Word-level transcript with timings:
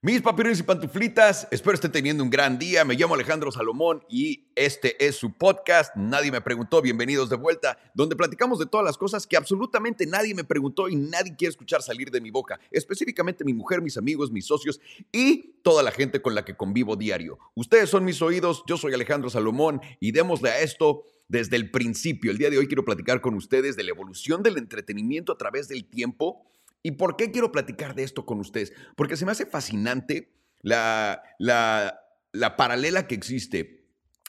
Mis 0.00 0.22
papirines 0.22 0.60
y 0.60 0.62
pantuflitas, 0.62 1.48
espero 1.50 1.74
estén 1.74 1.90
teniendo 1.90 2.22
un 2.22 2.30
gran 2.30 2.56
día. 2.56 2.84
Me 2.84 2.94
llamo 2.94 3.14
Alejandro 3.14 3.50
Salomón 3.50 4.04
y 4.08 4.44
este 4.54 5.04
es 5.04 5.16
su 5.16 5.32
podcast. 5.32 5.96
Nadie 5.96 6.30
me 6.30 6.40
preguntó. 6.40 6.80
Bienvenidos 6.80 7.28
de 7.28 7.34
vuelta, 7.34 7.76
donde 7.94 8.14
platicamos 8.14 8.60
de 8.60 8.66
todas 8.66 8.86
las 8.86 8.96
cosas 8.96 9.26
que 9.26 9.36
absolutamente 9.36 10.06
nadie 10.06 10.36
me 10.36 10.44
preguntó 10.44 10.88
y 10.88 10.94
nadie 10.94 11.34
quiere 11.34 11.50
escuchar 11.50 11.82
salir 11.82 12.12
de 12.12 12.20
mi 12.20 12.30
boca. 12.30 12.60
Específicamente 12.70 13.42
mi 13.42 13.52
mujer, 13.52 13.82
mis 13.82 13.96
amigos, 13.96 14.30
mis 14.30 14.46
socios 14.46 14.80
y 15.10 15.54
toda 15.64 15.82
la 15.82 15.90
gente 15.90 16.22
con 16.22 16.36
la 16.36 16.44
que 16.44 16.56
convivo 16.56 16.94
diario. 16.94 17.40
Ustedes 17.56 17.90
son 17.90 18.04
mis 18.04 18.22
oídos. 18.22 18.62
Yo 18.68 18.76
soy 18.76 18.94
Alejandro 18.94 19.30
Salomón 19.30 19.80
y 19.98 20.12
démosle 20.12 20.50
a 20.50 20.60
esto 20.60 21.06
desde 21.26 21.56
el 21.56 21.72
principio. 21.72 22.30
El 22.30 22.38
día 22.38 22.50
de 22.50 22.58
hoy 22.58 22.68
quiero 22.68 22.84
platicar 22.84 23.20
con 23.20 23.34
ustedes 23.34 23.74
de 23.74 23.82
la 23.82 23.90
evolución 23.90 24.44
del 24.44 24.58
entretenimiento 24.58 25.32
a 25.32 25.38
través 25.38 25.66
del 25.66 25.86
tiempo 25.86 26.44
¿Y 26.82 26.92
por 26.92 27.16
qué 27.16 27.30
quiero 27.30 27.52
platicar 27.52 27.94
de 27.94 28.04
esto 28.04 28.24
con 28.24 28.40
ustedes? 28.40 28.72
Porque 28.96 29.16
se 29.16 29.24
me 29.24 29.32
hace 29.32 29.46
fascinante 29.46 30.32
la, 30.62 31.22
la, 31.38 32.00
la 32.32 32.56
paralela 32.56 33.06
que 33.06 33.14
existe 33.14 33.78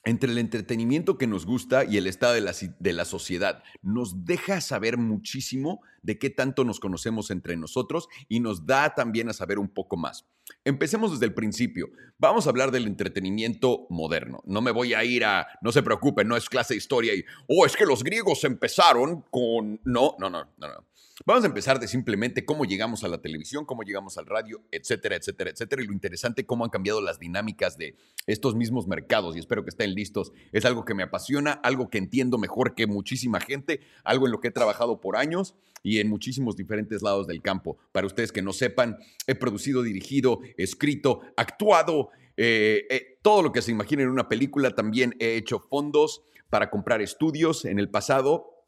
entre 0.06 0.32
el 0.32 0.38
entretenimiento 0.38 1.18
que 1.18 1.28
nos 1.28 1.46
gusta 1.46 1.84
y 1.84 1.98
el 1.98 2.08
estado 2.08 2.34
de 2.34 2.42
la, 2.42 2.56
de 2.80 2.94
la, 2.94 3.06
sociedad. 3.06 3.64
Nos 3.82 4.26
deja 4.26 4.62
saber 4.62 4.98
muchísimo 4.98 5.82
de 6.02 6.18
qué 6.18 6.30
tanto 6.30 6.64
nos 6.64 6.80
conocemos 6.80 7.32
entre 7.32 7.58
nosotros 7.58 8.08
y 8.28 8.40
nos 8.40 8.66
da 8.66 8.96
también 8.96 9.30
a 9.30 9.34
saber 9.34 9.60
un 9.60 9.70
poco 9.70 9.98
más. 9.98 10.26
Empecemos 10.66 11.12
desde 11.12 11.26
el 11.26 11.34
principio. 11.34 11.90
Vamos 12.18 12.46
a 12.46 12.50
hablar 12.50 12.72
del 12.72 12.86
entretenimiento 12.86 13.88
moderno. 13.90 14.42
No 14.46 14.62
me 14.62 14.72
voy 14.72 14.94
a 14.94 15.04
ir 15.04 15.26
a, 15.26 15.48
no 15.62 15.72
se 15.72 15.84
preocupen, 15.84 16.28
no 16.28 16.36
es 16.36 16.50
clase 16.50 16.74
de 16.74 16.80
historia 16.80 17.16
y, 17.16 17.24
oh, 17.48 17.66
es 17.66 17.76
que 17.76 17.86
los 17.86 18.04
griegos 18.04 18.44
empezaron 18.44 19.24
con... 19.32 19.80
No, 19.86 20.16
no, 20.20 20.30
no, 20.30 20.46
no, 20.58 20.68
no. 20.68 20.86
Vamos 21.26 21.44
a 21.44 21.48
empezar 21.48 21.82
de 21.82 21.88
simplemente 21.90 22.46
cómo 22.46 22.64
llegamos 22.64 23.04
a 23.04 23.10
la 23.10 23.22
televisión, 23.22 23.66
cómo 23.66 23.84
llegamos 23.84 24.18
al 24.18 24.26
radio, 24.26 24.62
etcétera, 24.72 25.18
etcétera, 25.18 25.50
etcétera. 25.50 25.84
Y 25.84 25.86
lo 25.86 25.92
interesante, 25.92 26.46
cómo 26.46 26.64
han 26.64 26.70
cambiado 26.70 27.02
las 27.02 27.20
dinámicas 27.20 27.78
de 27.78 27.96
estos 28.26 28.56
mismos 28.56 28.88
mercados. 28.88 29.36
Y 29.36 29.40
espero 29.40 29.64
que 29.64 29.70
estén 29.70 29.94
listos. 29.94 30.32
Es 30.54 30.64
algo 30.64 30.86
que 30.86 30.94
me 30.94 31.04
apasiona, 31.04 31.52
algo 31.52 31.90
que 31.90 31.98
entiendo 31.98 32.38
mejor 32.38 32.74
que 32.74 32.88
muchísima 32.88 33.42
gente, 33.42 33.82
algo 34.06 34.28
en 34.28 34.32
lo 34.32 34.40
que 34.40 34.48
he 34.48 34.52
trabajado 34.52 35.02
por 35.02 35.18
años 35.18 35.56
y 35.84 36.00
en 36.00 36.10
muchísimos 36.10 36.56
diferentes 36.56 37.02
lados 37.02 37.28
del 37.28 37.42
campo. 37.42 37.78
Para 37.92 38.08
ustedes 38.08 38.32
que 38.32 38.42
no 38.42 38.54
sepan, 38.54 38.98
he 39.28 39.36
producido, 39.36 39.84
dirigido, 39.84 40.39
escrito, 40.58 41.22
actuado, 41.38 42.10
eh, 42.42 42.88
eh, 42.90 43.20
todo 43.22 43.44
lo 43.44 43.52
que 43.52 43.62
se 43.62 43.72
imagina 43.72 44.04
en 44.04 44.10
una 44.10 44.30
película. 44.30 44.72
También 44.72 45.14
he 45.20 45.36
hecho 45.36 45.60
fondos 45.60 46.24
para 46.50 46.70
comprar 46.70 47.02
estudios 47.02 47.66
en 47.66 47.80
el 47.80 47.90
pasado. 47.90 48.66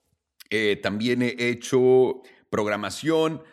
Eh, 0.50 0.78
también 0.84 1.22
he 1.22 1.36
hecho 1.38 2.22
programación, 2.50 3.44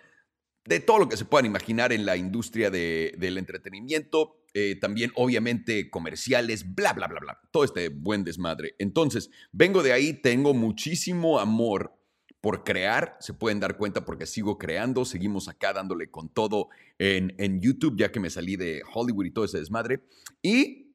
de 0.64 0.80
todo 0.80 0.98
lo 0.98 1.08
que 1.08 1.16
se 1.16 1.24
puedan 1.24 1.46
imaginar 1.46 1.92
en 1.92 2.04
la 2.04 2.16
industria 2.16 2.70
del 2.70 3.38
entretenimiento. 3.38 4.42
También, 4.80 5.12
obviamente, 5.14 5.88
comerciales, 5.88 6.74
bla, 6.74 6.92
bla, 6.92 7.06
bla, 7.06 7.20
bla. 7.20 7.40
Todo 7.52 7.64
este 7.64 7.88
buen 7.88 8.24
desmadre. 8.24 8.74
Entonces, 8.78 9.30
vengo 9.52 9.82
de 9.82 9.92
ahí, 9.92 10.12
tengo 10.14 10.52
muchísimo 10.52 11.38
amor 11.38 11.97
por 12.40 12.64
crear. 12.64 13.16
Se 13.20 13.34
pueden 13.34 13.60
dar 13.60 13.76
cuenta 13.76 14.04
porque 14.04 14.26
sigo 14.26 14.58
creando. 14.58 15.04
Seguimos 15.04 15.48
acá 15.48 15.72
dándole 15.72 16.10
con 16.10 16.28
todo 16.28 16.68
en, 16.98 17.34
en 17.38 17.60
YouTube, 17.60 17.96
ya 17.98 18.12
que 18.12 18.20
me 18.20 18.30
salí 18.30 18.56
de 18.56 18.82
Hollywood 18.92 19.26
y 19.26 19.30
todo 19.30 19.44
ese 19.44 19.58
desmadre. 19.58 20.02
Y 20.42 20.88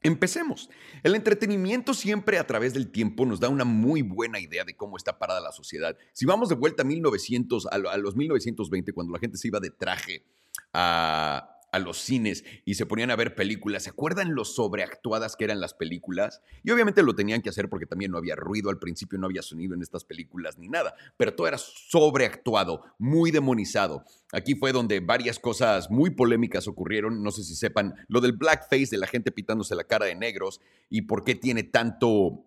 Empecemos. 0.00 0.70
El 1.02 1.16
entretenimiento 1.16 1.92
siempre 1.92 2.38
a 2.38 2.46
través 2.46 2.72
del 2.72 2.90
tiempo 2.90 3.26
nos 3.26 3.40
da 3.40 3.48
una 3.48 3.64
muy 3.64 4.02
buena 4.02 4.38
idea 4.38 4.64
de 4.64 4.76
cómo 4.76 4.96
está 4.96 5.18
parada 5.18 5.40
la 5.40 5.50
sociedad. 5.50 5.96
Si 6.12 6.24
vamos 6.24 6.48
de 6.48 6.54
vuelta 6.54 6.82
a 6.82 6.86
1900, 6.86 7.66
a 7.66 7.78
los 7.78 8.14
1920, 8.14 8.92
cuando 8.92 9.12
la 9.12 9.18
gente 9.18 9.38
se 9.38 9.48
iba 9.48 9.58
de 9.58 9.70
traje 9.70 10.24
a, 10.72 11.57
a 11.72 11.78
los 11.78 11.98
cines 11.98 12.44
y 12.64 12.74
se 12.74 12.86
ponían 12.86 13.10
a 13.10 13.16
ver 13.16 13.34
películas. 13.34 13.84
¿Se 13.84 13.90
acuerdan 13.90 14.34
lo 14.34 14.44
sobreactuadas 14.44 15.36
que 15.36 15.44
eran 15.44 15.60
las 15.60 15.74
películas? 15.74 16.40
Y 16.62 16.70
obviamente 16.70 17.02
lo 17.02 17.14
tenían 17.14 17.42
que 17.42 17.50
hacer 17.50 17.68
porque 17.68 17.86
también 17.86 18.10
no 18.10 18.18
había 18.18 18.36
ruido 18.36 18.70
al 18.70 18.78
principio, 18.78 19.18
no 19.18 19.26
había 19.26 19.42
sonido 19.42 19.74
en 19.74 19.82
estas 19.82 20.04
películas 20.04 20.58
ni 20.58 20.68
nada, 20.68 20.94
pero 21.16 21.34
todo 21.34 21.48
era 21.48 21.58
sobreactuado, 21.58 22.84
muy 22.98 23.30
demonizado. 23.30 24.04
Aquí 24.32 24.54
fue 24.54 24.72
donde 24.72 25.00
varias 25.00 25.38
cosas 25.38 25.90
muy 25.90 26.10
polémicas 26.10 26.68
ocurrieron, 26.68 27.22
no 27.22 27.30
sé 27.30 27.44
si 27.44 27.54
sepan, 27.54 27.94
lo 28.08 28.20
del 28.20 28.32
blackface, 28.32 28.88
de 28.90 28.98
la 28.98 29.06
gente 29.06 29.32
pitándose 29.32 29.74
la 29.74 29.84
cara 29.84 30.06
de 30.06 30.14
negros 30.14 30.60
y 30.90 31.02
por 31.02 31.24
qué 31.24 31.34
tiene 31.34 31.62
tanto 31.62 32.44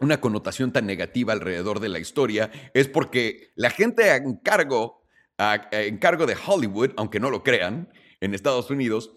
una 0.00 0.20
connotación 0.20 0.72
tan 0.72 0.86
negativa 0.86 1.32
alrededor 1.32 1.78
de 1.80 1.90
la 1.90 1.98
historia, 1.98 2.50
es 2.74 2.88
porque 2.88 3.52
la 3.54 3.70
gente 3.70 4.14
en 4.16 4.36
cargo, 4.36 5.04
en 5.70 5.98
cargo 5.98 6.26
de 6.26 6.36
Hollywood, 6.46 6.92
aunque 6.96 7.20
no 7.20 7.30
lo 7.30 7.42
crean, 7.42 7.90
en 8.20 8.34
Estados 8.34 8.70
Unidos, 8.70 9.10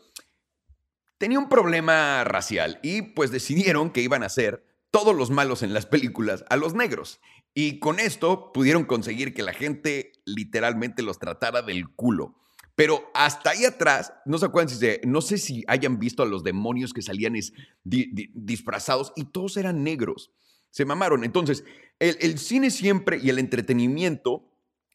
tenía 1.17 1.39
un 1.39 1.49
problema 1.49 2.23
racial 2.23 2.79
y 2.83 3.01
pues 3.01 3.31
decidieron 3.31 3.91
que 3.91 4.01
iban 4.01 4.23
a 4.23 4.27
hacer 4.27 4.65
todos 4.91 5.15
los 5.15 5.31
malos 5.31 5.63
en 5.63 5.73
las 5.73 5.85
películas 5.85 6.45
a 6.49 6.55
los 6.55 6.73
negros. 6.73 7.19
Y 7.55 7.79
con 7.79 7.99
esto 7.99 8.51
pudieron 8.51 8.85
conseguir 8.85 9.33
que 9.33 9.43
la 9.43 9.53
gente 9.53 10.11
literalmente 10.25 11.03
los 11.03 11.19
tratara 11.19 11.61
del 11.61 11.89
culo. 11.89 12.35
Pero 12.75 13.11
hasta 13.13 13.51
ahí 13.51 13.65
atrás, 13.65 14.13
no 14.25 14.39
se 14.39 14.45
acuerdan 14.45 14.75
si 14.75 14.87
no 15.05 15.21
sé 15.21 15.37
si 15.37 15.63
hayan 15.67 15.99
visto 15.99 16.23
a 16.23 16.25
los 16.25 16.43
demonios 16.43 16.91
que 16.91 17.03
salían 17.03 17.35
disfrazados 17.83 19.13
y 19.15 19.25
todos 19.25 19.57
eran 19.57 19.83
negros. 19.83 20.31
Se 20.71 20.85
mamaron. 20.85 21.23
Entonces, 21.23 21.63
el, 21.99 22.39
cine 22.39 22.71
siempre 22.71 23.19
y 23.21 23.29
el 23.29 23.37
entretenimiento 23.37 24.49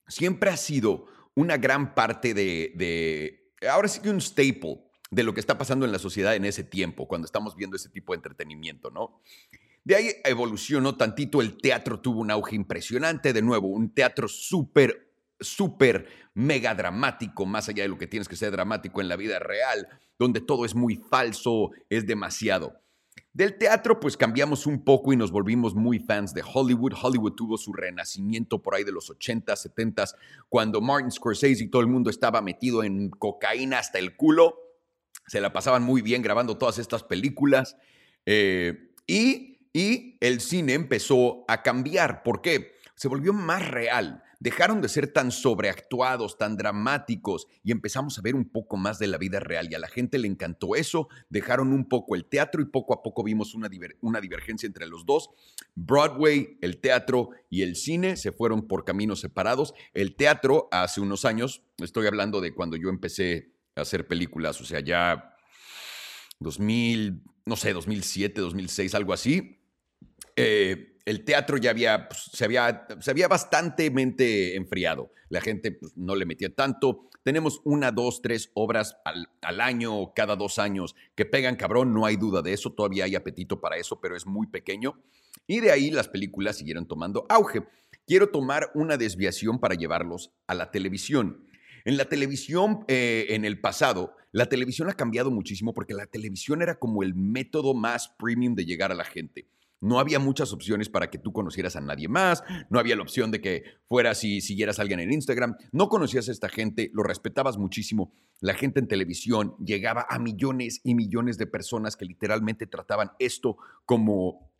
siempre 0.08 0.50
ha 0.50 0.56
sido 0.56 1.06
una 1.34 1.56
gran 1.56 1.94
parte 1.94 2.34
de, 2.34 3.47
ahora 3.70 3.88
sí 3.88 4.00
que 4.00 4.10
un 4.10 4.20
staple 4.20 4.82
de 5.10 5.22
lo 5.22 5.34
que 5.34 5.40
está 5.40 5.56
pasando 5.56 5.86
en 5.86 5.92
la 5.92 5.98
sociedad 5.98 6.34
en 6.36 6.44
ese 6.44 6.64
tiempo, 6.64 7.08
cuando 7.08 7.24
estamos 7.24 7.56
viendo 7.56 7.76
ese 7.76 7.88
tipo 7.88 8.12
de 8.12 8.16
entretenimiento, 8.16 8.90
¿no? 8.90 9.20
De 9.84 9.96
ahí 9.96 10.10
evolucionó 10.24 10.96
tantito, 10.96 11.40
el 11.40 11.56
teatro 11.56 12.00
tuvo 12.00 12.20
un 12.20 12.30
auge 12.30 12.54
impresionante, 12.54 13.32
de 13.32 13.40
nuevo, 13.40 13.68
un 13.68 13.94
teatro 13.94 14.28
súper, 14.28 15.14
súper 15.40 16.08
mega 16.34 16.74
dramático, 16.74 17.46
más 17.46 17.68
allá 17.68 17.84
de 17.84 17.88
lo 17.88 17.96
que 17.96 18.06
tienes 18.06 18.28
que 18.28 18.36
ser 18.36 18.52
dramático 18.52 19.00
en 19.00 19.08
la 19.08 19.16
vida 19.16 19.38
real, 19.38 19.88
donde 20.18 20.40
todo 20.40 20.66
es 20.66 20.74
muy 20.74 20.96
falso, 20.96 21.70
es 21.88 22.06
demasiado. 22.06 22.82
Del 23.38 23.56
teatro, 23.56 24.00
pues 24.00 24.16
cambiamos 24.16 24.66
un 24.66 24.82
poco 24.82 25.12
y 25.12 25.16
nos 25.16 25.30
volvimos 25.30 25.72
muy 25.76 26.00
fans 26.00 26.34
de 26.34 26.42
Hollywood. 26.42 26.94
Hollywood 27.00 27.34
tuvo 27.34 27.56
su 27.56 27.72
renacimiento 27.72 28.60
por 28.60 28.74
ahí 28.74 28.82
de 28.82 28.90
los 28.90 29.10
80, 29.10 29.54
70, 29.54 30.06
cuando 30.48 30.80
Martin 30.80 31.12
Scorsese 31.12 31.62
y 31.62 31.68
todo 31.68 31.80
el 31.80 31.86
mundo 31.86 32.10
estaba 32.10 32.42
metido 32.42 32.82
en 32.82 33.10
cocaína 33.10 33.78
hasta 33.78 34.00
el 34.00 34.16
culo. 34.16 34.58
Se 35.28 35.40
la 35.40 35.52
pasaban 35.52 35.84
muy 35.84 36.02
bien 36.02 36.20
grabando 36.20 36.58
todas 36.58 36.78
estas 36.78 37.04
películas. 37.04 37.76
Eh, 38.26 38.90
y, 39.06 39.60
y 39.72 40.18
el 40.18 40.40
cine 40.40 40.72
empezó 40.72 41.44
a 41.46 41.62
cambiar. 41.62 42.24
¿Por 42.24 42.42
qué? 42.42 42.72
Se 42.96 43.06
volvió 43.06 43.32
más 43.32 43.68
real 43.68 44.24
dejaron 44.40 44.80
de 44.80 44.88
ser 44.88 45.12
tan 45.12 45.30
sobreactuados, 45.30 46.38
tan 46.38 46.56
dramáticos 46.56 47.46
y 47.64 47.72
empezamos 47.72 48.18
a 48.18 48.22
ver 48.22 48.34
un 48.34 48.48
poco 48.48 48.76
más 48.76 48.98
de 48.98 49.08
la 49.08 49.18
vida 49.18 49.40
real 49.40 49.68
y 49.70 49.74
a 49.74 49.78
la 49.78 49.88
gente 49.88 50.18
le 50.18 50.28
encantó 50.28 50.76
eso, 50.76 51.08
dejaron 51.28 51.72
un 51.72 51.88
poco 51.88 52.14
el 52.14 52.24
teatro 52.24 52.62
y 52.62 52.66
poco 52.66 52.94
a 52.94 53.02
poco 53.02 53.24
vimos 53.24 53.54
una, 53.54 53.68
divergencia 53.68 54.66
entre 54.66 54.86
los 54.86 55.04
dos. 55.04 55.30
Broadway, 55.74 56.58
el 56.60 56.80
teatro 56.80 57.30
y 57.50 57.62
el 57.62 57.76
cine 57.76 58.16
se 58.16 58.32
fueron 58.32 58.68
por 58.68 58.84
caminos 58.84 59.20
separados. 59.20 59.74
El 59.94 60.16
teatro 60.16 60.68
hace 60.70 61.00
unos 61.00 61.24
años, 61.24 61.62
estoy 61.78 62.06
hablando 62.06 62.40
de 62.40 62.54
cuando 62.54 62.76
yo 62.76 62.88
empecé 62.88 63.52
a 63.74 63.82
hacer 63.82 64.06
películas, 64.06 64.60
o 64.60 64.64
sea, 64.64 64.80
ya 64.80 65.36
2000, 66.40 67.22
no 67.46 67.56
sé, 67.56 67.72
2007, 67.72 68.40
2006, 68.40 68.94
algo 68.94 69.12
así. 69.12 69.60
Eh, 70.36 70.97
el 71.08 71.24
teatro 71.24 71.56
ya 71.56 71.70
había, 71.70 72.06
pues, 72.06 72.30
se, 72.34 72.44
había, 72.44 72.86
se 73.00 73.10
había 73.10 73.28
bastantemente 73.28 74.56
enfriado. 74.56 75.10
La 75.30 75.40
gente 75.40 75.72
pues, 75.72 75.96
no 75.96 76.14
le 76.14 76.26
metía 76.26 76.54
tanto. 76.54 77.08
Tenemos 77.22 77.62
una, 77.64 77.92
dos, 77.92 78.20
tres 78.20 78.50
obras 78.52 78.98
al, 79.06 79.30
al 79.40 79.62
año, 79.62 80.12
cada 80.14 80.36
dos 80.36 80.58
años, 80.58 80.94
que 81.14 81.24
pegan 81.24 81.56
cabrón, 81.56 81.94
no 81.94 82.04
hay 82.04 82.16
duda 82.16 82.42
de 82.42 82.52
eso. 82.52 82.74
Todavía 82.74 83.04
hay 83.04 83.16
apetito 83.16 83.58
para 83.58 83.78
eso, 83.78 84.02
pero 84.02 84.16
es 84.16 84.26
muy 84.26 84.48
pequeño. 84.48 85.02
Y 85.46 85.60
de 85.60 85.72
ahí 85.72 85.90
las 85.90 86.08
películas 86.08 86.58
siguieron 86.58 86.86
tomando 86.86 87.24
auge. 87.30 87.66
Quiero 88.06 88.28
tomar 88.28 88.70
una 88.74 88.98
desviación 88.98 89.60
para 89.60 89.76
llevarlos 89.76 90.32
a 90.46 90.54
la 90.54 90.70
televisión. 90.70 91.46
En 91.86 91.96
la 91.96 92.04
televisión, 92.04 92.84
eh, 92.86 93.28
en 93.30 93.46
el 93.46 93.62
pasado, 93.62 94.14
la 94.30 94.46
televisión 94.46 94.90
ha 94.90 94.94
cambiado 94.94 95.30
muchísimo 95.30 95.72
porque 95.72 95.94
la 95.94 96.06
televisión 96.06 96.60
era 96.60 96.78
como 96.78 97.02
el 97.02 97.14
método 97.14 97.72
más 97.72 98.10
premium 98.18 98.54
de 98.54 98.66
llegar 98.66 98.92
a 98.92 98.94
la 98.94 99.04
gente. 99.04 99.48
No 99.80 100.00
había 100.00 100.18
muchas 100.18 100.52
opciones 100.52 100.88
para 100.88 101.10
que 101.10 101.18
tú 101.18 101.32
conocieras 101.32 101.76
a 101.76 101.80
nadie 101.80 102.08
más, 102.08 102.42
no 102.68 102.78
había 102.78 102.96
la 102.96 103.02
opción 103.02 103.30
de 103.30 103.40
que 103.40 103.62
fueras 103.88 104.24
y 104.24 104.40
siguieras 104.40 104.78
a 104.78 104.82
alguien 104.82 105.00
en 105.00 105.12
Instagram, 105.12 105.56
no 105.72 105.88
conocías 105.88 106.28
a 106.28 106.32
esta 106.32 106.48
gente, 106.48 106.90
lo 106.92 107.02
respetabas 107.02 107.58
muchísimo. 107.58 108.12
La 108.40 108.54
gente 108.54 108.80
en 108.80 108.88
televisión 108.88 109.54
llegaba 109.64 110.06
a 110.08 110.18
millones 110.18 110.80
y 110.84 110.94
millones 110.94 111.38
de 111.38 111.46
personas 111.46 111.96
que 111.96 112.04
literalmente 112.04 112.66
trataban 112.66 113.12
esto 113.18 113.56
como, 113.84 114.50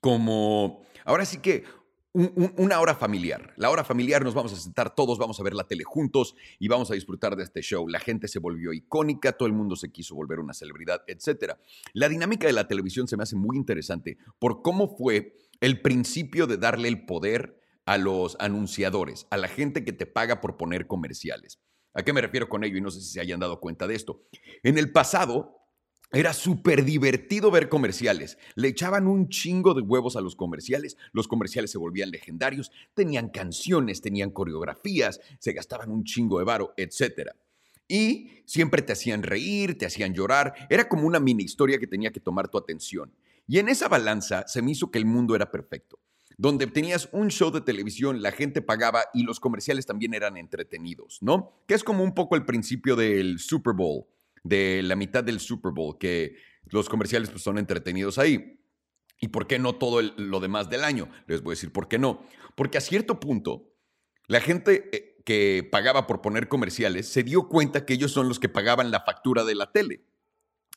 como, 0.00 0.82
ahora 1.04 1.24
sí 1.24 1.38
que 1.38 1.64
una 2.12 2.80
hora 2.80 2.94
familiar. 2.94 3.52
La 3.56 3.70
hora 3.70 3.84
familiar 3.84 4.24
nos 4.24 4.34
vamos 4.34 4.52
a 4.52 4.56
sentar 4.56 4.94
todos, 4.94 5.18
vamos 5.18 5.38
a 5.38 5.42
ver 5.42 5.54
la 5.54 5.66
tele 5.66 5.84
juntos 5.84 6.34
y 6.58 6.68
vamos 6.68 6.90
a 6.90 6.94
disfrutar 6.94 7.36
de 7.36 7.44
este 7.44 7.60
show. 7.60 7.86
La 7.88 8.00
gente 8.00 8.28
se 8.28 8.38
volvió 8.38 8.72
icónica, 8.72 9.32
todo 9.32 9.46
el 9.46 9.52
mundo 9.52 9.76
se 9.76 9.92
quiso 9.92 10.14
volver 10.14 10.40
una 10.40 10.54
celebridad, 10.54 11.02
etc. 11.06 11.54
La 11.92 12.08
dinámica 12.08 12.46
de 12.46 12.52
la 12.52 12.66
televisión 12.66 13.08
se 13.08 13.16
me 13.16 13.22
hace 13.22 13.36
muy 13.36 13.56
interesante 13.56 14.18
por 14.38 14.62
cómo 14.62 14.96
fue 14.96 15.36
el 15.60 15.80
principio 15.80 16.46
de 16.46 16.56
darle 16.56 16.88
el 16.88 17.04
poder 17.04 17.60
a 17.84 17.98
los 17.98 18.36
anunciadores, 18.40 19.26
a 19.30 19.36
la 19.36 19.48
gente 19.48 19.84
que 19.84 19.92
te 19.92 20.06
paga 20.06 20.40
por 20.40 20.56
poner 20.56 20.86
comerciales. 20.86 21.60
¿A 21.94 22.02
qué 22.02 22.12
me 22.12 22.20
refiero 22.20 22.48
con 22.48 22.64
ello? 22.64 22.76
Y 22.76 22.80
no 22.80 22.90
sé 22.90 23.00
si 23.00 23.08
se 23.08 23.20
hayan 23.20 23.40
dado 23.40 23.60
cuenta 23.60 23.86
de 23.86 23.94
esto. 23.94 24.22
En 24.62 24.78
el 24.78 24.92
pasado, 24.92 25.57
era 26.10 26.32
súper 26.32 26.84
divertido 26.84 27.50
ver 27.50 27.68
comerciales. 27.68 28.38
Le 28.54 28.68
echaban 28.68 29.06
un 29.06 29.28
chingo 29.28 29.74
de 29.74 29.82
huevos 29.82 30.16
a 30.16 30.22
los 30.22 30.36
comerciales. 30.36 30.96
Los 31.12 31.28
comerciales 31.28 31.70
se 31.70 31.76
volvían 31.76 32.10
legendarios. 32.10 32.72
Tenían 32.94 33.28
canciones, 33.28 34.00
tenían 34.00 34.30
coreografías, 34.30 35.20
se 35.38 35.52
gastaban 35.52 35.90
un 35.90 36.04
chingo 36.04 36.38
de 36.38 36.46
varo, 36.46 36.72
etc. 36.78 37.32
Y 37.86 38.30
siempre 38.46 38.80
te 38.80 38.94
hacían 38.94 39.22
reír, 39.22 39.76
te 39.76 39.84
hacían 39.84 40.14
llorar. 40.14 40.54
Era 40.70 40.88
como 40.88 41.06
una 41.06 41.20
mini 41.20 41.42
historia 41.42 41.78
que 41.78 41.86
tenía 41.86 42.10
que 42.10 42.20
tomar 42.20 42.48
tu 42.48 42.56
atención. 42.56 43.12
Y 43.46 43.58
en 43.58 43.68
esa 43.68 43.88
balanza 43.88 44.46
se 44.46 44.62
me 44.62 44.70
hizo 44.70 44.90
que 44.90 44.98
el 44.98 45.04
mundo 45.04 45.36
era 45.36 45.50
perfecto. 45.50 45.98
Donde 46.38 46.68
tenías 46.68 47.08
un 47.12 47.28
show 47.28 47.50
de 47.50 47.60
televisión, 47.60 48.22
la 48.22 48.32
gente 48.32 48.62
pagaba 48.62 49.04
y 49.12 49.24
los 49.24 49.40
comerciales 49.40 49.84
también 49.84 50.14
eran 50.14 50.38
entretenidos, 50.38 51.18
¿no? 51.20 51.52
Que 51.66 51.74
es 51.74 51.84
como 51.84 52.02
un 52.02 52.14
poco 52.14 52.36
el 52.36 52.46
principio 52.46 52.96
del 52.96 53.40
Super 53.40 53.74
Bowl 53.74 54.06
de 54.48 54.82
la 54.82 54.96
mitad 54.96 55.22
del 55.22 55.40
Super 55.40 55.72
Bowl, 55.72 55.98
que 55.98 56.36
los 56.70 56.88
comerciales 56.88 57.30
pues, 57.30 57.42
son 57.42 57.58
entretenidos 57.58 58.18
ahí. 58.18 58.60
¿Y 59.20 59.28
por 59.28 59.46
qué 59.46 59.58
no 59.58 59.74
todo 59.74 60.00
lo 60.00 60.40
demás 60.40 60.70
del 60.70 60.84
año? 60.84 61.08
Les 61.26 61.42
voy 61.42 61.52
a 61.52 61.56
decir 61.56 61.72
por 61.72 61.88
qué 61.88 61.98
no. 61.98 62.24
Porque 62.54 62.78
a 62.78 62.80
cierto 62.80 63.18
punto, 63.18 63.74
la 64.26 64.40
gente 64.40 64.88
eh, 64.92 65.22
que 65.24 65.68
pagaba 65.70 66.06
por 66.06 66.22
poner 66.22 66.48
comerciales 66.48 67.08
se 67.08 67.24
dio 67.24 67.48
cuenta 67.48 67.84
que 67.84 67.94
ellos 67.94 68.12
son 68.12 68.28
los 68.28 68.38
que 68.38 68.48
pagaban 68.48 68.90
la 68.90 69.00
factura 69.00 69.44
de 69.44 69.54
la 69.54 69.72
tele. 69.72 70.04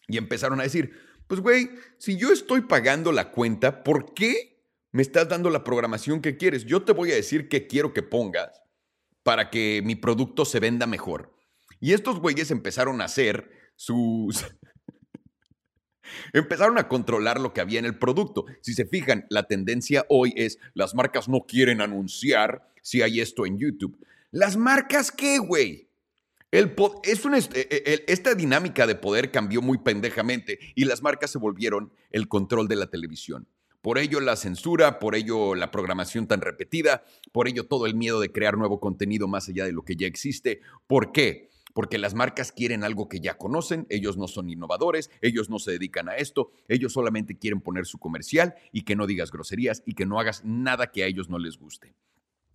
Y 0.08 0.18
empezaron 0.18 0.60
a 0.60 0.64
decir, 0.64 0.92
pues 1.28 1.40
güey, 1.40 1.70
si 1.98 2.18
yo 2.18 2.32
estoy 2.32 2.62
pagando 2.62 3.12
la 3.12 3.32
cuenta, 3.32 3.84
¿por 3.84 4.14
qué 4.14 4.66
me 4.92 5.04
estás 5.04 5.30
dando 5.30 5.50
la 5.50 5.64
programación 5.64 6.22
que 6.22 6.36
quieres? 6.36 6.66
Yo 6.66 6.84
te 6.84 6.94
voy 6.94 7.12
a 7.12 7.16
decir 7.16 7.48
qué 7.48 7.68
quiero 7.68 7.94
que 7.94 8.04
pongas 8.04 8.62
para 9.24 9.50
que 9.52 9.82
mi 9.86 9.96
producto 9.96 10.46
se 10.46 10.60
venda 10.60 10.88
mejor. 10.88 11.34
Y 11.80 11.94
estos 11.94 12.20
güeyes 12.20 12.52
empezaron 12.52 13.02
a 13.02 13.06
hacer 13.06 13.61
sus... 13.82 14.46
Empezaron 16.34 16.78
a 16.78 16.88
controlar 16.88 17.40
lo 17.40 17.54
que 17.54 17.62
había 17.62 17.80
en 17.80 17.86
el 17.86 17.98
producto. 17.98 18.46
Si 18.62 18.74
se 18.74 18.86
fijan, 18.86 19.26
la 19.30 19.44
tendencia 19.44 20.06
hoy 20.10 20.34
es 20.36 20.60
las 20.74 20.94
marcas 20.94 21.28
no 21.28 21.42
quieren 21.48 21.82
anunciar 21.82 22.68
si 22.82 23.02
hay 23.02 23.22
esto 23.22 23.46
en 23.46 23.58
YouTube. 23.58 23.98
¿Las 24.30 24.56
marcas 24.56 25.12
qué, 25.12 25.40
güey? 25.40 25.90
El 26.52 26.76
es 27.04 27.26
una, 27.26 27.38
e, 27.40 27.46
e, 27.54 28.06
esta 28.08 28.36
dinámica 28.36 28.86
de 28.86 28.96
poder 28.96 29.32
cambió 29.32 29.62
muy 29.62 29.78
pendejamente 29.78 30.60
y 30.76 30.84
las 30.84 31.02
marcas 31.02 31.32
se 31.32 31.38
volvieron 31.38 31.92
el 32.12 32.28
control 32.28 32.68
de 32.68 32.76
la 32.76 32.88
televisión. 32.88 33.48
Por 33.82 33.98
ello 33.98 34.20
la 34.20 34.36
censura, 34.36 35.00
por 35.00 35.16
ello 35.16 35.56
la 35.56 35.72
programación 35.72 36.28
tan 36.28 36.42
repetida, 36.42 37.04
por 37.32 37.48
ello 37.48 37.68
todo 37.68 37.88
el 37.88 37.96
miedo 37.96 38.20
de 38.20 38.32
crear 38.32 38.58
nuevo 38.58 38.80
contenido 38.80 39.28
más 39.28 39.48
allá 39.48 39.66
de 39.66 39.72
lo 39.72 39.84
que 39.84 39.96
ya 39.96 40.08
existe. 40.08 40.62
¿Por 40.88 41.14
qué? 41.14 41.51
Porque 41.74 41.98
las 41.98 42.14
marcas 42.14 42.52
quieren 42.52 42.84
algo 42.84 43.08
que 43.08 43.20
ya 43.20 43.38
conocen, 43.38 43.88
ellos 43.90 44.18
no 44.18 44.28
son 44.28 44.50
innovadores, 44.50 45.10
ellos 45.22 45.50
no 45.50 45.60
se 45.60 45.72
dedican 45.72 46.10
a 46.10 46.16
esto, 46.16 46.52
ellos 46.68 46.94
solamente 46.94 47.38
quieren 47.38 47.62
poner 47.62 47.86
su 47.86 47.98
comercial 47.98 48.56
y 48.72 48.84
que 48.84 48.96
no 48.96 49.08
digas 49.08 49.32
groserías 49.32 49.84
y 49.86 49.94
que 49.94 50.06
no 50.06 50.20
hagas 50.20 50.44
nada 50.44 50.92
que 50.92 51.04
a 51.04 51.08
ellos 51.08 51.30
no 51.30 51.40
les 51.40 51.58
guste. 51.58 51.96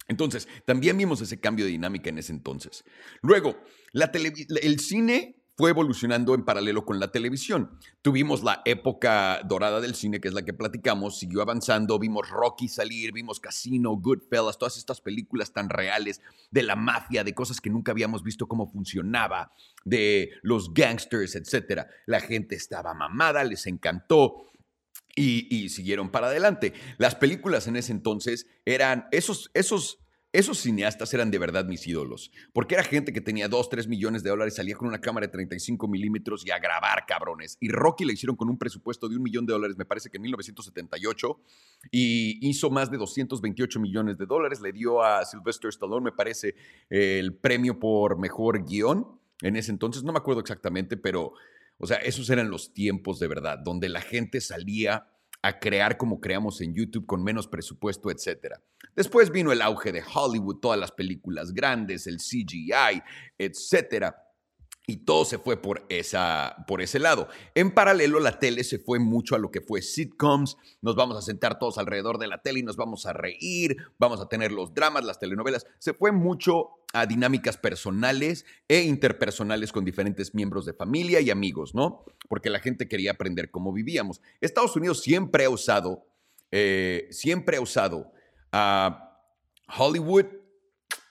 Entonces, 0.09 0.49
también 0.65 0.97
vimos 0.97 1.21
ese 1.21 1.41
cambio 1.41 1.65
de 1.65 1.73
dinámica 1.73 2.11
en 2.11 2.19
ese 2.19 2.33
entonces. 2.33 2.85
Luego, 3.23 3.59
la 3.93 4.11
el 4.15 4.79
cine 4.81 5.43
fue 5.57 5.71
evolucionando 5.71 6.35
en 6.35 6.45
paralelo 6.45 6.85
con 6.85 7.01
la 7.01 7.11
televisión. 7.11 7.79
Tuvimos 8.03 8.45
la 8.45 8.61
época 8.67 9.41
dorada 9.45 9.81
del 9.81 9.95
cine, 9.95 10.21
que 10.21 10.29
es 10.29 10.35
la 10.35 10.45
que 10.45 10.53
platicamos, 10.53 11.19
siguió 11.19 11.41
avanzando, 11.41 11.99
vimos 11.99 12.29
Rocky 12.29 12.69
salir, 12.69 13.13
vimos 13.13 13.41
Casino, 13.41 13.97
Goodfellas, 13.97 14.59
todas 14.59 14.77
estas 14.77 15.01
películas 15.01 15.53
tan 15.53 15.71
reales 15.71 16.21
de 16.51 16.63
la 16.63 16.77
mafia, 16.77 17.25
de 17.25 17.35
cosas 17.35 17.61
que 17.61 17.71
nunca 17.71 17.93
habíamos 17.93 18.23
visto 18.23 18.47
cómo 18.47 18.67
funcionaba, 18.67 19.53
de 19.85 20.33
los 20.43 20.75
gangsters, 20.75 21.35
etc. 21.37 21.87
La 22.05 22.21
gente 22.21 22.55
estaba 22.55 22.93
mamada, 22.93 23.43
les 23.43 23.67
encantó. 23.67 24.43
Y, 25.19 25.49
y 25.49 25.71
siguieron 25.71 26.11
para 26.11 26.27
adelante. 26.27 26.75
Las 26.99 27.15
películas 27.15 27.67
en 27.67 27.77
ese 27.77 27.91
entonces 27.91 28.47
eran 28.67 29.09
esos, 29.13 29.51
esos 29.55 29.99
esos 30.39 30.59
cineastas 30.59 31.13
eran 31.15 31.31
de 31.31 31.39
verdad 31.39 31.65
mis 31.65 31.87
ídolos, 31.87 32.31
porque 32.53 32.75
era 32.75 32.85
gente 32.85 33.13
que 33.13 33.21
tenía 33.21 33.49
2, 33.49 33.69
3 33.69 33.89
millones 33.89 34.23
de 34.23 34.31
dólares, 34.31 34.55
salía 34.55 34.77
con 34.77 34.89
una 34.89 35.01
cámara 35.01 35.27
de 35.27 35.33
35 35.33 35.89
milímetros 35.89 36.47
y 36.47 36.51
a 36.51 36.59
grabar 36.59 37.05
cabrones. 37.07 37.57
Y 37.61 37.69
Rocky 37.69 38.05
le 38.05 38.13
hicieron 38.13 38.37
con 38.37 38.49
un 38.49 38.59
presupuesto 38.59 39.09
de 39.09 39.17
un 39.17 39.23
millón 39.23 39.47
de 39.47 39.53
dólares, 39.53 39.77
me 39.77 39.85
parece 39.85 40.11
que 40.11 40.17
en 40.17 40.23
1978, 40.23 41.41
y 41.91 42.49
hizo 42.49 42.71
más 42.71 42.91
de 42.91 42.99
228 42.99 43.81
millones 43.81 44.19
de 44.19 44.27
dólares. 44.27 44.61
Le 44.61 44.73
dio 44.73 45.03
a 45.03 45.25
Sylvester 45.25 45.69
Stallone, 45.71 46.05
me 46.05 46.13
parece, 46.13 46.55
el 46.91 47.35
premio 47.35 47.79
por 47.79 48.19
mejor 48.19 48.65
guion 48.65 49.17
en 49.43 49.57
ese 49.57 49.71
entonces, 49.71 50.03
no 50.03 50.13
me 50.13 50.19
acuerdo 50.19 50.41
exactamente, 50.41 50.97
pero, 50.97 51.33
o 51.79 51.87
sea, 51.87 51.99
esos 51.99 52.31
eran 52.31 52.51
los 52.51 52.73
tiempos 52.73 53.19
de 53.19 53.29
verdad, 53.29 53.59
donde 53.59 53.89
la 53.89 54.01
gente 54.01 54.41
salía 54.41 55.09
a 55.43 55.59
crear 55.59 55.97
como 55.97 56.21
creamos 56.21 56.61
en 56.61 56.75
YouTube 56.75 57.07
con 57.07 57.23
menos 57.23 57.47
presupuesto, 57.47 58.11
etc. 58.11 58.55
Después 58.97 59.31
vino 59.31 59.53
el 59.53 59.63
auge 59.63 59.93
de 59.93 60.03
Hollywood, 60.03 60.61
todas 60.61 60.81
las 60.81 60.91
películas 60.91 61.53
grandes, 61.53 62.07
el 62.07 62.17
CGI, 62.17 63.03
etcétera 63.39 64.27
y 64.89 64.99
todo 64.99 65.25
se 65.25 65.39
fue 65.39 65.61
por, 65.61 65.85
esa, 65.89 66.65
por 66.69 66.81
ese 66.81 67.01
lado. 67.01 67.27
En 67.57 67.73
paralelo, 67.73 68.21
la 68.21 68.39
tele 68.39 68.63
se 68.63 68.79
fue 68.79 69.01
mucho 69.01 69.35
a 69.35 69.39
lo 69.39 69.51
que 69.51 69.61
fue 69.61 69.83
sitcoms. 69.83 70.57
Nos 70.81 70.95
vamos 70.95 71.17
a 71.19 71.23
sentar 71.23 71.59
todos 71.59 71.77
alrededor 71.79 72.19
de 72.19 72.29
la 72.29 72.41
tele 72.41 72.61
y 72.61 72.63
nos 72.63 72.77
vamos 72.77 73.05
a 73.05 73.13
reír. 73.13 73.77
Vamos 73.99 74.21
a 74.21 74.29
tener 74.29 74.53
los 74.53 74.75
dramas, 74.75 75.05
las 75.05 75.19
telenovelas. 75.19 75.67
Se 75.81 75.93
fue 75.93 76.13
mucho 76.13 76.69
a 76.93 77.05
dinámicas 77.05 77.57
personales 77.57 78.47
e 78.69 78.83
interpersonales 78.83 79.73
con 79.73 79.85
diferentes 79.85 80.37
miembros 80.37 80.65
de 80.65 80.73
familia 80.73 81.21
y 81.21 81.31
amigos, 81.31 81.75
¿no? 81.75 82.05
Porque 82.29 82.49
la 82.49 82.61
gente 82.61 82.87
quería 82.87 83.11
aprender 83.11 83.51
cómo 83.51 83.73
vivíamos. 83.73 84.21
Estados 84.41 84.77
Unidos 84.77 85.03
siempre 85.03 85.47
ha 85.47 85.51
usado, 85.51 86.07
eh, 86.53 87.09
siempre 87.11 87.57
ha 87.57 87.61
usado 87.61 88.13
a 88.59 89.21
Hollywood 89.77 90.25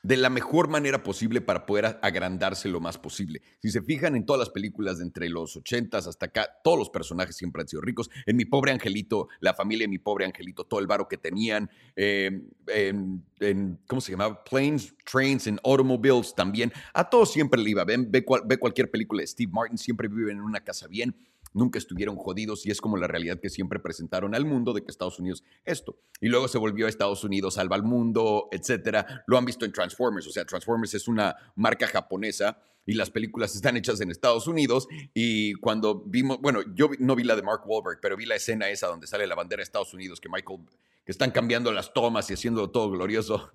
de 0.02 0.18
la 0.18 0.30
mejor 0.30 0.68
manera 0.68 1.02
posible 1.02 1.42
para 1.42 1.66
poder 1.66 2.00
agrandarse 2.02 2.70
lo 2.70 2.80
más 2.80 2.98
posible. 2.98 3.42
Si 3.60 3.72
se 3.72 3.82
fijan 3.82 4.16
en 4.16 4.26
todas 4.26 4.40
las 4.40 4.50
películas 4.50 5.00
de 5.00 5.04
entre 5.04 5.30
los 5.30 5.56
80 5.56 5.98
hasta 5.98 6.28
acá, 6.28 6.48
todos 6.64 6.78
los 6.78 6.90
personajes 6.90 7.36
siempre 7.36 7.62
han 7.62 7.68
sido 7.68 7.82
ricos. 7.82 8.10
En 8.28 8.36
Mi 8.36 8.46
Pobre 8.46 8.72
Angelito, 8.72 9.30
la 9.40 9.56
familia 9.56 9.86
de 9.86 9.90
Mi 9.90 9.98
Pobre 9.98 10.26
Angelito, 10.26 10.64
todo 10.64 10.80
el 10.80 10.88
varo 10.88 11.08
que 11.08 11.18
tenían. 11.18 11.70
Em, 11.96 12.50
en, 12.68 13.80
¿cómo 13.88 14.00
se 14.00 14.12
llamaba? 14.12 14.44
Planes, 14.44 14.94
Trains 15.12 15.48
and 15.48 15.60
Automobiles 15.64 16.36
también. 16.36 16.72
A 16.94 17.10
todos 17.10 17.32
siempre 17.32 17.62
le 17.62 17.72
iba. 17.72 17.84
Ven, 17.84 18.12
ve, 18.12 18.24
ve 18.46 18.58
cualquier 18.58 18.92
película 18.92 19.22
de 19.22 19.28
Steve 19.28 19.52
Martin, 19.52 19.78
siempre 19.78 20.08
viven 20.08 20.38
en 20.38 20.44
una 20.44 20.64
casa 20.64 20.88
bien 20.88 21.16
nunca 21.56 21.80
estuvieron 21.80 22.16
jodidos 22.18 22.66
y 22.66 22.72
es 22.72 22.82
como 22.82 22.98
la 22.98 23.08
realidad 23.08 23.40
que 23.40 23.50
siempre 23.50 23.80
presentaron 23.80 24.36
al 24.36 24.46
mundo 24.46 24.74
de 24.74 24.84
que 24.84 24.92
Estados 24.92 25.20
Unidos 25.20 25.44
esto. 25.64 25.98
Y 26.22 26.28
luego 26.28 26.48
se 26.48 26.58
volvió 26.58 26.86
a 26.86 26.90
Estados 26.90 27.24
Unidos, 27.24 27.56
salva 27.56 27.76
al 27.76 27.84
mundo, 27.84 28.50
etcétera. 28.52 29.24
Lo 29.26 29.38
han 29.38 29.46
visto 29.46 29.66
en 29.66 29.72
Transformers, 29.72 30.28
o 30.28 30.32
sea, 30.32 30.46
Transformers 30.46 30.94
es 30.94 31.08
una 31.08 31.36
marca 31.56 31.88
japonesa 31.88 32.62
y 32.86 32.94
las 32.94 33.10
películas 33.10 33.56
están 33.56 33.78
hechas 33.78 34.00
en 34.02 34.12
Estados 34.12 34.48
Unidos 34.48 34.88
y 35.14 35.54
cuando 35.56 36.04
vimos, 36.06 36.40
bueno, 36.42 36.60
yo 36.76 36.90
no 37.00 37.16
vi 37.16 37.24
la 37.24 37.36
de 37.36 37.42
Mark 37.42 37.64
Wahlberg, 37.66 38.00
pero 38.02 38.16
vi 38.16 38.26
la 38.26 38.36
escena 38.36 38.70
esa 38.70 38.88
donde 38.88 39.08
sale 39.08 39.26
la 39.26 39.36
bandera 39.36 39.62
de 39.62 39.64
Estados 39.64 39.94
Unidos 39.94 40.20
que 40.20 40.30
Michael 40.30 40.60
que 41.06 41.12
están 41.12 41.32
cambiando 41.32 41.72
las 41.72 41.94
tomas 41.94 42.30
y 42.30 42.34
haciendo 42.34 42.70
todo 42.70 42.92
glorioso. 42.92 43.52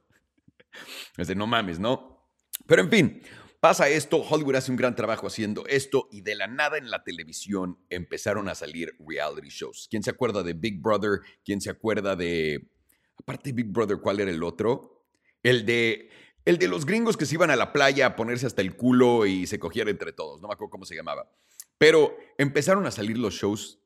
Es 1.16 1.26
de 1.26 1.34
no 1.34 1.48
mames, 1.48 1.80
¿no? 1.80 2.24
Pero 2.66 2.82
en 2.82 2.90
fin, 2.90 3.22
Pasa 3.60 3.90
esto, 3.90 4.22
Hollywood 4.26 4.54
hace 4.56 4.70
un 4.70 4.78
gran 4.78 4.94
trabajo 4.94 5.26
haciendo 5.26 5.66
esto 5.66 6.08
y 6.10 6.22
de 6.22 6.34
la 6.34 6.46
nada 6.46 6.78
en 6.78 6.90
la 6.90 7.04
televisión 7.04 7.78
empezaron 7.90 8.48
a 8.48 8.54
salir 8.54 8.96
reality 9.06 9.50
shows. 9.50 9.86
¿Quién 9.90 10.02
se 10.02 10.08
acuerda 10.08 10.42
de 10.42 10.54
Big 10.54 10.80
Brother? 10.80 11.20
¿Quién 11.44 11.60
se 11.60 11.68
acuerda 11.68 12.16
de... 12.16 12.70
Aparte 13.18 13.50
de 13.50 13.52
Big 13.52 13.70
Brother, 13.70 13.98
¿cuál 13.98 14.20
era 14.20 14.30
el 14.30 14.42
otro? 14.42 15.04
El 15.42 15.66
de... 15.66 16.08
El 16.46 16.56
de 16.56 16.68
los 16.68 16.86
gringos 16.86 17.18
que 17.18 17.26
se 17.26 17.34
iban 17.34 17.50
a 17.50 17.56
la 17.56 17.70
playa 17.74 18.06
a 18.06 18.16
ponerse 18.16 18.46
hasta 18.46 18.62
el 18.62 18.74
culo 18.74 19.26
y 19.26 19.46
se 19.46 19.58
cogían 19.58 19.88
entre 19.88 20.14
todos. 20.14 20.40
No 20.40 20.48
me 20.48 20.54
acuerdo 20.54 20.70
cómo 20.70 20.86
se 20.86 20.96
llamaba. 20.96 21.30
Pero 21.76 22.16
empezaron 22.38 22.86
a 22.86 22.90
salir 22.90 23.18
los 23.18 23.34
shows, 23.34 23.78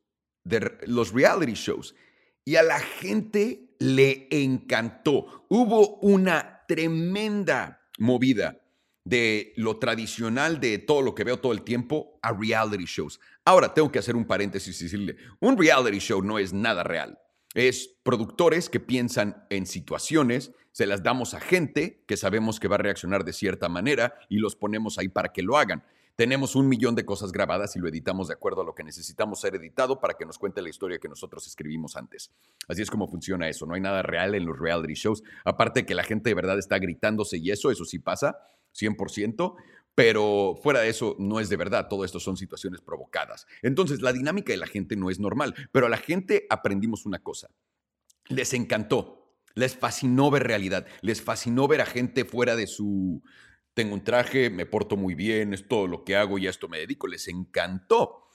de, 0.44 0.78
los 0.86 1.12
reality 1.12 1.54
shows. 1.54 1.96
Y 2.44 2.54
a 2.54 2.62
la 2.62 2.78
gente 2.78 3.74
le 3.80 4.28
encantó. 4.30 5.46
Hubo 5.48 5.96
una 5.96 6.64
tremenda 6.68 7.90
movida 7.98 8.63
de 9.04 9.52
lo 9.56 9.78
tradicional 9.78 10.60
de 10.60 10.78
todo 10.78 11.02
lo 11.02 11.14
que 11.14 11.24
veo 11.24 11.38
todo 11.38 11.52
el 11.52 11.62
tiempo 11.62 12.18
a 12.22 12.32
reality 12.32 12.86
shows. 12.86 13.20
Ahora, 13.44 13.74
tengo 13.74 13.92
que 13.92 13.98
hacer 13.98 14.16
un 14.16 14.24
paréntesis 14.24 14.80
y 14.80 14.84
decirle, 14.84 15.16
un 15.40 15.58
reality 15.58 15.98
show 15.98 16.22
no 16.22 16.38
es 16.38 16.52
nada 16.52 16.82
real. 16.82 17.18
Es 17.54 17.88
productores 18.02 18.68
que 18.68 18.80
piensan 18.80 19.46
en 19.50 19.66
situaciones, 19.66 20.52
se 20.72 20.86
las 20.86 21.02
damos 21.02 21.34
a 21.34 21.40
gente 21.40 22.02
que 22.08 22.16
sabemos 22.16 22.58
que 22.58 22.66
va 22.66 22.76
a 22.76 22.78
reaccionar 22.78 23.24
de 23.24 23.32
cierta 23.32 23.68
manera 23.68 24.14
y 24.28 24.38
los 24.38 24.56
ponemos 24.56 24.98
ahí 24.98 25.08
para 25.08 25.32
que 25.32 25.42
lo 25.42 25.56
hagan. 25.56 25.84
Tenemos 26.16 26.54
un 26.54 26.68
millón 26.68 26.94
de 26.94 27.04
cosas 27.04 27.32
grabadas 27.32 27.74
y 27.74 27.80
lo 27.80 27.88
editamos 27.88 28.28
de 28.28 28.34
acuerdo 28.34 28.62
a 28.62 28.64
lo 28.64 28.74
que 28.74 28.84
necesitamos 28.84 29.40
ser 29.40 29.56
editado 29.56 30.00
para 30.00 30.14
que 30.14 30.24
nos 30.24 30.38
cuente 30.38 30.62
la 30.62 30.68
historia 30.68 30.98
que 30.98 31.08
nosotros 31.08 31.44
escribimos 31.46 31.96
antes. 31.96 32.30
Así 32.68 32.82
es 32.82 32.90
como 32.90 33.08
funciona 33.08 33.48
eso. 33.48 33.66
No 33.66 33.74
hay 33.74 33.80
nada 33.80 34.02
real 34.02 34.36
en 34.36 34.46
los 34.46 34.56
reality 34.56 34.94
shows. 34.94 35.24
Aparte 35.44 35.80
de 35.80 35.86
que 35.86 35.94
la 35.96 36.04
gente 36.04 36.30
de 36.30 36.34
verdad 36.34 36.56
está 36.58 36.78
gritándose 36.78 37.38
y 37.38 37.50
eso, 37.50 37.72
eso 37.72 37.84
sí 37.84 37.98
pasa, 37.98 38.38
100%. 38.74 39.56
Pero 39.94 40.58
fuera 40.60 40.80
de 40.80 40.88
eso, 40.88 41.14
no 41.18 41.38
es 41.38 41.48
de 41.48 41.56
verdad. 41.56 41.86
Todo 41.88 42.04
esto 42.04 42.18
son 42.18 42.36
situaciones 42.36 42.80
provocadas. 42.80 43.46
Entonces, 43.62 44.02
la 44.02 44.12
dinámica 44.12 44.52
de 44.52 44.58
la 44.58 44.66
gente 44.66 44.96
no 44.96 45.08
es 45.08 45.20
normal. 45.20 45.54
Pero 45.72 45.86
a 45.86 45.88
la 45.88 45.98
gente 45.98 46.46
aprendimos 46.50 47.06
una 47.06 47.20
cosa. 47.20 47.48
Les 48.28 48.52
encantó. 48.54 49.38
Les 49.54 49.76
fascinó 49.76 50.30
ver 50.30 50.44
realidad. 50.44 50.86
Les 51.00 51.22
fascinó 51.22 51.68
ver 51.68 51.80
a 51.80 51.86
gente 51.86 52.24
fuera 52.24 52.56
de 52.56 52.66
su... 52.66 53.22
Tengo 53.72 53.94
un 53.94 54.04
traje, 54.04 54.50
me 54.50 54.66
porto 54.66 54.96
muy 54.96 55.14
bien, 55.14 55.52
es 55.52 55.66
todo 55.66 55.88
lo 55.88 56.04
que 56.04 56.14
hago 56.14 56.38
y 56.38 56.46
a 56.46 56.50
esto 56.50 56.68
me 56.68 56.78
dedico. 56.78 57.06
Les 57.06 57.26
encantó. 57.28 58.28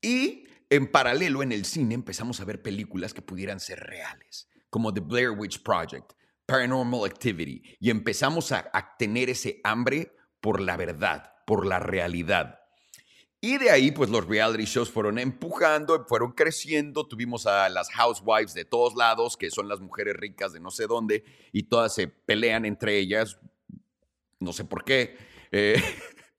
Y 0.00 0.44
en 0.68 0.90
paralelo, 0.90 1.42
en 1.42 1.52
el 1.52 1.64
cine, 1.64 1.94
empezamos 1.94 2.40
a 2.40 2.44
ver 2.44 2.62
películas 2.62 3.14
que 3.14 3.22
pudieran 3.22 3.60
ser 3.60 3.80
reales, 3.80 4.48
como 4.68 4.92
The 4.92 5.00
Blair 5.00 5.30
Witch 5.30 5.62
Project, 5.62 6.12
Paranormal 6.46 7.04
Activity. 7.04 7.62
Y 7.80 7.90
empezamos 7.90 8.52
a, 8.52 8.70
tener 8.98 9.30
ese 9.30 9.60
hambre 9.64 10.14
por 10.40 10.60
la 10.60 10.76
verdad, 10.76 11.32
por 11.46 11.66
la 11.66 11.78
realidad. 11.78 12.60
Y 13.40 13.58
de 13.58 13.70
ahí, 13.70 13.90
pues 13.90 14.08
los 14.08 14.26
reality 14.26 14.64
shows 14.64 14.90
fueron 14.90 15.18
empujando, 15.18 16.06
fueron 16.08 16.32
creciendo. 16.32 17.06
Tuvimos 17.06 17.46
a 17.46 17.68
las 17.68 17.90
housewives 17.90 18.54
de 18.54 18.64
todos 18.64 18.94
lados, 18.94 19.36
que 19.36 19.50
son 19.50 19.68
las 19.68 19.80
mujeres 19.80 20.16
ricas 20.16 20.52
de 20.52 20.60
no 20.60 20.70
sé 20.70 20.86
dónde, 20.86 21.24
y 21.52 21.64
todas 21.64 21.94
se 21.94 22.08
pelean 22.08 22.64
entre 22.64 22.98
ellas. 22.98 23.38
No 24.40 24.52
sé 24.52 24.64
por 24.64 24.84
qué. 24.84 25.16
Eh, 25.52 25.82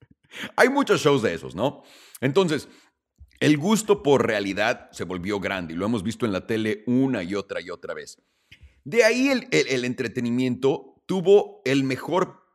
hay 0.56 0.70
muchos 0.70 1.02
shows 1.02 1.22
de 1.22 1.36
esos, 1.36 1.54
¿no? 1.54 1.84
Entonces, 2.22 2.68
el 3.40 3.58
gusto 3.58 4.02
por 4.02 4.26
realidad 4.26 4.90
se 4.92 5.04
volvió 5.04 5.40
grande 5.40 5.74
y 5.74 5.78
lo 5.78 5.86
hemos 5.86 6.04
visto 6.04 6.26
en 6.26 6.32
la 6.32 6.48
tele 6.48 6.84
una 6.88 7.22
y 7.22 7.36
otra 7.36 7.62
y 7.62 7.70
otra 7.70 7.94
vez. 7.94 8.20
De 8.86 9.04
ahí 9.04 9.27
el, 9.27 9.48
el 9.51 9.84
entretenimiento 9.84 11.04
tuvo 11.06 11.62
el 11.65 11.84
mejor 11.84 12.46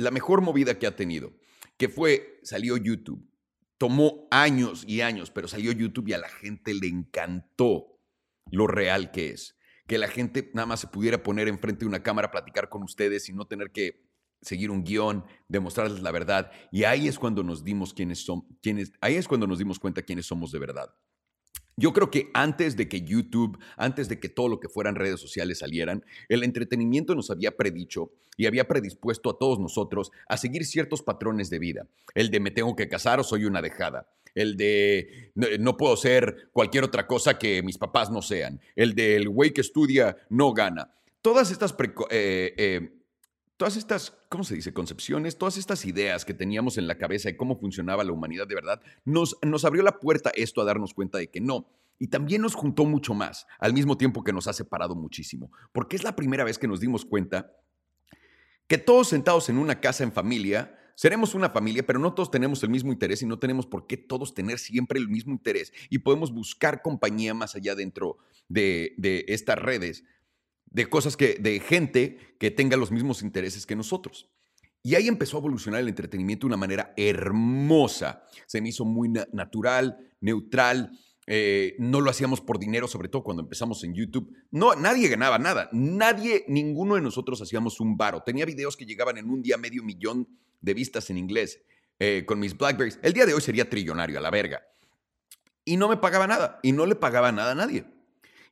la 0.00 0.10
mejor 0.10 0.40
movida 0.40 0.78
que 0.78 0.86
ha 0.86 0.96
tenido, 0.96 1.32
que 1.76 1.88
fue, 1.88 2.40
salió 2.42 2.76
YouTube. 2.76 3.26
Tomó 3.78 4.26
años 4.30 4.84
y 4.86 5.00
años, 5.00 5.30
pero 5.30 5.48
salió 5.48 5.72
YouTube 5.72 6.08
y 6.08 6.12
a 6.12 6.18
la 6.18 6.28
gente 6.28 6.74
le 6.74 6.88
encantó 6.88 7.98
lo 8.50 8.66
real 8.66 9.10
que 9.10 9.30
es. 9.30 9.56
Que 9.86 9.98
la 9.98 10.08
gente 10.08 10.50
nada 10.54 10.66
más 10.66 10.80
se 10.80 10.86
pudiera 10.86 11.22
poner 11.22 11.48
enfrente 11.48 11.80
de 11.80 11.86
una 11.86 12.02
cámara, 12.02 12.30
platicar 12.30 12.68
con 12.68 12.82
ustedes 12.82 13.28
y 13.28 13.32
no 13.32 13.46
tener 13.46 13.70
que 13.70 14.06
seguir 14.42 14.70
un 14.70 14.84
guion, 14.84 15.24
demostrarles 15.48 16.02
la 16.02 16.12
verdad. 16.12 16.50
Y 16.70 16.84
ahí 16.84 17.08
es 17.08 17.18
cuando 17.18 17.42
nos 17.42 17.64
dimos 17.64 17.94
quiénes 17.94 18.24
son, 18.24 18.42
quiénes, 18.62 18.92
ahí 19.00 19.14
es 19.16 19.26
cuando 19.26 19.46
nos 19.46 19.58
dimos 19.58 19.78
cuenta 19.78 20.02
quiénes 20.02 20.26
somos 20.26 20.52
de 20.52 20.58
verdad. 20.58 20.94
Yo 21.76 21.92
creo 21.92 22.10
que 22.10 22.30
antes 22.34 22.76
de 22.76 22.88
que 22.88 23.02
YouTube, 23.02 23.58
antes 23.76 24.08
de 24.08 24.20
que 24.20 24.28
todo 24.28 24.48
lo 24.48 24.60
que 24.60 24.68
fueran 24.68 24.96
redes 24.96 25.20
sociales 25.20 25.60
salieran, 25.60 26.04
el 26.28 26.42
entretenimiento 26.42 27.14
nos 27.14 27.30
había 27.30 27.56
predicho 27.56 28.12
y 28.36 28.46
había 28.46 28.68
predispuesto 28.68 29.30
a 29.30 29.38
todos 29.38 29.58
nosotros 29.58 30.10
a 30.28 30.36
seguir 30.36 30.66
ciertos 30.66 31.02
patrones 31.02 31.50
de 31.50 31.58
vida. 31.58 31.86
El 32.14 32.30
de 32.30 32.40
me 32.40 32.50
tengo 32.50 32.76
que 32.76 32.88
casar 32.88 33.20
o 33.20 33.24
soy 33.24 33.44
una 33.44 33.62
dejada. 33.62 34.08
El 34.34 34.56
de 34.56 35.32
no, 35.34 35.76
puedo 35.76 35.96
ser 35.96 36.50
cualquier 36.52 36.84
otra 36.84 37.06
cosa 37.06 37.38
que 37.38 37.62
mis 37.62 37.78
papás 37.78 38.10
no 38.10 38.22
sean. 38.22 38.60
El 38.76 38.94
del 38.94 39.28
güey 39.28 39.52
que 39.52 39.60
estudia 39.60 40.16
no 40.28 40.52
gana. 40.52 40.92
Todas 41.22 41.50
estas 41.50 41.74
eh, 42.10 42.54
eh, 42.56 42.99
todas 43.60 43.76
estas, 43.76 44.16
¿cómo 44.30 44.42
se 44.42 44.54
dice? 44.54 44.72
Concepciones, 44.72 45.36
todas 45.36 45.58
estas 45.58 45.84
ideas 45.84 46.24
que 46.24 46.32
teníamos 46.32 46.78
en 46.78 46.86
la 46.86 46.96
cabeza 46.96 47.28
de 47.28 47.36
cómo 47.36 47.58
funcionaba 47.58 48.02
la 48.04 48.10
humanidad 48.10 48.48
de 48.48 48.54
verdad, 48.54 48.80
nos, 49.04 49.36
nos 49.42 49.66
abrió 49.66 49.82
la 49.82 49.98
puerta 49.98 50.32
esto 50.34 50.62
a 50.62 50.64
darnos 50.64 50.94
cuenta 50.94 51.18
de 51.18 51.28
que 51.28 51.42
no. 51.42 51.68
Y 51.98 52.06
también 52.06 52.40
nos 52.40 52.54
juntó 52.54 52.86
mucho 52.86 53.12
más, 53.12 53.46
al 53.58 53.74
mismo 53.74 53.98
tiempo 53.98 54.24
que 54.24 54.32
nos 54.32 54.46
ha 54.46 54.54
separado 54.54 54.94
muchísimo, 54.94 55.52
porque 55.72 55.96
es 55.96 56.04
la 56.04 56.16
primera 56.16 56.42
vez 56.42 56.58
que 56.58 56.68
nos 56.68 56.80
dimos 56.80 57.04
cuenta 57.04 57.52
que 58.66 58.78
todos 58.78 59.08
sentados 59.08 59.50
en 59.50 59.58
una 59.58 59.78
casa 59.78 60.04
en 60.04 60.12
familia, 60.12 60.78
seremos 60.94 61.34
una 61.34 61.50
familia, 61.50 61.84
pero 61.84 61.98
no 61.98 62.14
todos 62.14 62.30
tenemos 62.30 62.62
el 62.62 62.70
mismo 62.70 62.92
interés 62.92 63.20
y 63.20 63.26
no 63.26 63.38
tenemos 63.38 63.66
por 63.66 63.86
qué 63.86 63.98
todos 63.98 64.32
tener 64.32 64.58
siempre 64.58 64.98
el 64.98 65.10
mismo 65.10 65.32
interés 65.32 65.70
y 65.90 65.98
podemos 65.98 66.32
buscar 66.32 66.80
compañía 66.80 67.34
más 67.34 67.54
allá 67.54 67.74
dentro 67.74 68.16
de, 68.48 68.94
de 68.96 69.26
estas 69.28 69.58
redes 69.58 70.04
de 70.70 70.86
cosas 70.86 71.16
que, 71.16 71.36
de 71.40 71.60
gente 71.60 72.18
que 72.38 72.50
tenga 72.50 72.76
los 72.76 72.90
mismos 72.90 73.22
intereses 73.22 73.66
que 73.66 73.76
nosotros. 73.76 74.30
Y 74.82 74.94
ahí 74.94 75.08
empezó 75.08 75.36
a 75.36 75.40
evolucionar 75.40 75.80
el 75.80 75.88
entretenimiento 75.88 76.46
de 76.46 76.48
una 76.48 76.56
manera 76.56 76.94
hermosa. 76.96 78.24
Se 78.46 78.60
me 78.60 78.70
hizo 78.70 78.84
muy 78.84 79.10
natural, 79.32 79.98
neutral. 80.20 80.92
Eh, 81.26 81.76
no 81.78 82.00
lo 82.00 82.10
hacíamos 82.10 82.40
por 82.40 82.58
dinero, 82.58 82.88
sobre 82.88 83.08
todo 83.08 83.22
cuando 83.22 83.42
empezamos 83.42 83.84
en 83.84 83.94
YouTube. 83.94 84.32
No, 84.50 84.74
nadie 84.74 85.08
ganaba 85.08 85.38
nada. 85.38 85.68
Nadie, 85.72 86.44
ninguno 86.48 86.94
de 86.94 87.02
nosotros 87.02 87.42
hacíamos 87.42 87.78
un 87.80 87.96
varo. 87.96 88.22
Tenía 88.22 88.46
videos 88.46 88.76
que 88.76 88.86
llegaban 88.86 89.18
en 89.18 89.28
un 89.28 89.42
día 89.42 89.58
medio 89.58 89.82
millón 89.82 90.28
de 90.62 90.74
vistas 90.74 91.10
en 91.10 91.18
inglés 91.18 91.60
eh, 91.98 92.24
con 92.26 92.40
mis 92.40 92.56
Blackberries. 92.56 92.98
El 93.02 93.12
día 93.12 93.26
de 93.26 93.34
hoy 93.34 93.42
sería 93.42 93.68
trillonario, 93.68 94.18
a 94.18 94.22
la 94.22 94.30
verga. 94.30 94.62
Y 95.64 95.76
no 95.76 95.88
me 95.88 95.98
pagaba 95.98 96.26
nada. 96.26 96.58
Y 96.62 96.72
no 96.72 96.86
le 96.86 96.94
pagaba 96.94 97.32
nada 97.32 97.52
a 97.52 97.54
nadie. 97.54 97.84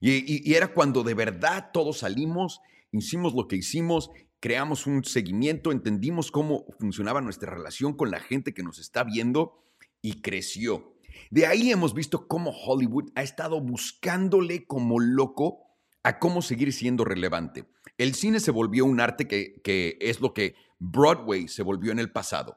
Y, 0.00 0.54
era 0.54 0.68
cuando 0.68 1.02
de 1.02 1.14
verdad 1.14 1.70
todos 1.72 1.98
salimos, 1.98 2.60
hicimos 2.92 3.34
lo 3.34 3.48
que 3.48 3.56
hicimos, 3.56 4.10
creamos 4.40 4.86
un 4.86 5.04
seguimiento, 5.04 5.72
entendimos 5.72 6.30
cómo 6.30 6.66
funcionaba 6.78 7.20
nuestra 7.20 7.52
relación 7.52 7.96
con 7.96 8.10
la 8.10 8.20
gente 8.20 8.54
que 8.54 8.62
nos 8.62 8.78
está 8.78 9.04
viendo 9.04 9.64
y 10.00 10.20
creció. 10.22 10.94
De 11.30 11.46
ahí 11.46 11.72
hemos 11.72 11.94
visto 11.94 12.28
cómo 12.28 12.50
Hollywood 12.50 13.10
ha 13.16 13.22
estado 13.22 13.60
buscándole 13.60 14.66
como 14.66 15.00
loco 15.00 15.66
a 16.04 16.20
cómo 16.20 16.42
seguir 16.42 16.72
siendo 16.72 17.04
relevante. 17.04 17.64
El 17.98 18.14
cine 18.14 18.38
se 18.38 18.52
volvió 18.52 18.84
un 18.84 19.00
arte 19.00 19.26
que, 19.26 19.60
que 19.64 19.98
es 20.00 20.20
lo 20.20 20.32
que 20.32 20.54
Broadway 20.78 21.48
se 21.48 21.64
volvió 21.64 21.90
en 21.90 21.98
el 21.98 22.12
pasado. 22.12 22.56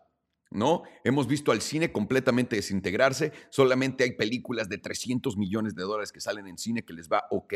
¿No? 0.51 0.83
Hemos 1.03 1.27
visto 1.27 1.51
al 1.51 1.61
cine 1.61 1.91
completamente 1.91 2.57
desintegrarse, 2.57 3.31
solamente 3.49 4.03
hay 4.03 4.11
películas 4.11 4.69
de 4.69 4.77
300 4.77 5.37
millones 5.37 5.75
de 5.75 5.83
dólares 5.83 6.11
que 6.11 6.21
salen 6.21 6.47
en 6.47 6.57
cine 6.57 6.83
que 6.83 6.93
les 6.93 7.09
va 7.09 7.25
ok. 7.31 7.53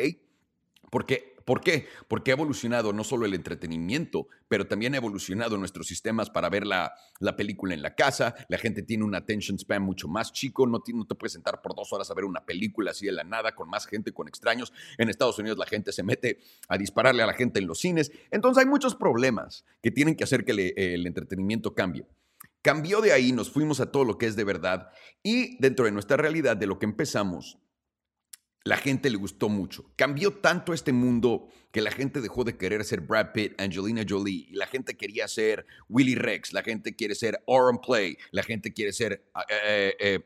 ¿Por 0.90 1.06
qué? 1.06 1.36
¿Por 1.46 1.62
qué? 1.62 1.88
Porque 2.08 2.32
ha 2.32 2.34
evolucionado 2.36 2.94
no 2.94 3.04
solo 3.04 3.26
el 3.26 3.34
entretenimiento, 3.34 4.28
pero 4.48 4.66
también 4.66 4.94
ha 4.94 4.98
evolucionado 4.98 5.58
nuestros 5.58 5.88
sistemas 5.88 6.30
para 6.30 6.50
ver 6.50 6.66
la, 6.66 6.94
película 7.38 7.74
en 7.74 7.82
la 7.82 7.96
casa. 7.96 8.34
La 8.50 8.58
gente 8.58 8.82
tiene 8.82 9.04
un 9.04 9.14
attention 9.14 9.60
span 9.60 9.84
mucho 9.84 10.08
más 10.08 10.32
chico. 10.32 10.66
No, 10.66 10.82
no, 10.94 11.06
te 11.06 11.16
puedes 11.16 11.34
sentar 11.34 11.62
por 11.62 11.76
dos 11.76 11.92
horas 11.94 12.10
a 12.10 12.14
ver 12.16 12.26
una 12.26 12.46
película 12.46 12.92
así 12.92 13.06
de 13.06 13.12
la 13.12 13.24
nada, 13.24 13.54
con 13.54 13.70
más 13.70 13.86
gente, 13.86 14.12
con 14.12 14.28
extraños. 14.28 14.74
En 14.98 15.10
Estados 15.10 15.38
Unidos 15.38 15.58
la 15.58 15.66
gente 15.68 15.92
se 15.92 16.02
mete 16.02 16.40
a 16.68 16.78
dispararle 16.78 17.22
a 17.22 17.28
la 17.28 17.34
gente 17.34 17.60
en 17.60 17.68
los 17.68 17.80
cines. 17.80 18.12
Entonces 18.32 18.64
hay 18.64 18.70
muchos 18.70 18.96
problemas 18.96 19.66
que 19.84 19.92
tienen 19.92 20.16
que 20.16 20.24
hacer 20.24 20.46
que 20.46 20.52
el 20.52 21.06
entretenimiento 21.06 21.76
cambie. 21.76 22.08
Cambió 22.66 23.00
de 23.00 23.14
ahí, 23.14 23.32
nos 23.32 23.52
fuimos 23.52 23.80
a 23.80 23.92
todo 23.92 24.04
lo 24.06 24.18
que 24.18 24.26
es 24.26 24.36
de 24.36 24.44
verdad 24.44 24.90
y 25.22 25.56
dentro 25.62 25.86
de 25.86 25.92
nuestra 25.92 26.18
realidad, 26.18 26.58
de 26.58 26.66
lo 26.66 26.80
que 26.80 26.88
empezamos, 26.88 27.60
la 28.64 28.76
gente 28.76 29.12
le 29.12 29.18
gustó 29.18 29.50
mucho. 29.50 29.94
Cambió 29.96 30.34
tanto 30.34 30.74
este 30.74 30.92
mundo 30.92 31.48
que 31.72 31.82
la 31.82 31.92
gente 31.92 32.22
dejó 32.22 32.44
de 32.44 32.58
querer 32.58 32.84
ser 32.84 33.02
Brad 33.02 33.34
Pitt, 33.34 33.62
Angelina 33.62 34.04
Jolie, 34.10 34.48
y 34.50 34.56
la 34.56 34.66
gente 34.66 34.98
quería 34.98 35.28
ser 35.28 35.68
Willy 35.90 36.16
Rex, 36.16 36.54
la 36.54 36.64
gente 36.64 36.96
quiere 36.96 37.14
ser 37.14 37.40
Oren 37.46 37.78
Play, 37.78 38.18
la 38.32 38.42
gente 38.42 38.74
quiere 38.74 38.94
ser, 38.94 39.30
ah, 39.36 39.46
eh, 39.48 39.96
eh, 40.00 40.20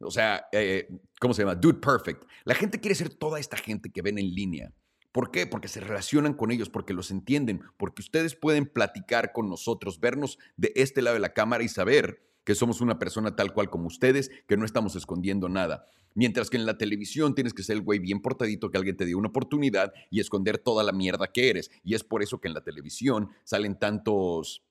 o 0.00 0.10
sea, 0.10 0.48
eh, 0.52 0.90
¿cómo 1.18 1.32
se 1.32 1.44
llama? 1.44 1.54
Dude 1.54 1.80
Perfect. 1.80 2.24
La 2.44 2.54
gente 2.54 2.78
quiere 2.78 2.94
ser 2.94 3.08
toda 3.08 3.40
esta 3.40 3.56
gente 3.56 3.90
que 3.90 4.02
ven 4.02 4.18
en 4.18 4.34
línea. 4.34 4.70
¿Por 5.16 5.30
qué? 5.30 5.46
Porque 5.46 5.68
se 5.68 5.80
relacionan 5.80 6.34
con 6.34 6.50
ellos, 6.50 6.68
porque 6.68 6.92
los 6.92 7.10
entienden, 7.10 7.62
porque 7.78 8.02
ustedes 8.02 8.36
pueden 8.36 8.66
platicar 8.66 9.32
con 9.32 9.48
nosotros, 9.48 9.98
vernos 9.98 10.38
de 10.58 10.74
este 10.76 11.00
lado 11.00 11.14
de 11.14 11.20
la 11.20 11.32
cámara 11.32 11.64
y 11.64 11.70
saber 11.70 12.22
que 12.44 12.54
somos 12.54 12.82
una 12.82 12.98
persona 12.98 13.34
tal 13.34 13.54
cual 13.54 13.70
como 13.70 13.86
ustedes, 13.86 14.30
que 14.46 14.58
no 14.58 14.66
estamos 14.66 14.94
escondiendo 14.94 15.48
nada. 15.48 15.88
Mientras 16.12 16.50
que 16.50 16.58
en 16.58 16.66
la 16.66 16.76
televisión 16.76 17.34
tienes 17.34 17.54
que 17.54 17.62
ser 17.62 17.76
el 17.76 17.82
güey 17.82 17.98
bien 17.98 18.20
portadito, 18.20 18.70
que 18.70 18.76
alguien 18.76 18.98
te 18.98 19.06
dé 19.06 19.14
una 19.14 19.28
oportunidad 19.28 19.94
y 20.10 20.20
esconder 20.20 20.58
toda 20.58 20.84
la 20.84 20.92
mierda 20.92 21.28
que 21.28 21.48
eres. 21.48 21.70
Y 21.82 21.94
es 21.94 22.04
por 22.04 22.22
eso 22.22 22.38
que 22.38 22.48
en 22.48 22.54
la 22.54 22.62
televisión 22.62 23.30
salen 23.42 23.78
tantos, 23.78 24.66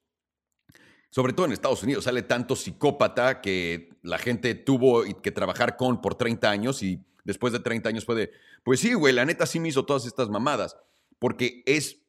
sobre 1.10 1.34
todo 1.34 1.48
en 1.48 1.54
Estados 1.54 1.82
Unidos, 1.82 2.04
sale 2.04 2.22
tanto 2.22 2.56
psicópata 2.56 3.42
que 3.42 3.90
la 4.04 4.20
gente 4.20 4.54
tuvo 4.54 5.06
que 5.24 5.32
trabajar 5.32 5.76
con 5.76 6.04
por 6.04 6.14
30 6.14 6.52
años 6.52 6.84
y 6.84 7.04
después 7.26 7.52
de 7.52 7.60
30 7.60 7.90
años 7.90 8.06
puede, 8.06 8.32
pues 8.66 8.80
sí, 8.80 8.96
güey, 8.96 9.14
la 9.14 9.26
neta 9.26 9.46
sí 9.46 9.60
me 9.60 9.70
hizo 9.70 9.86
todas 9.86 10.08
estas 10.08 10.28
mamadas, 10.30 10.76
porque 11.20 11.62
es, 11.68 12.02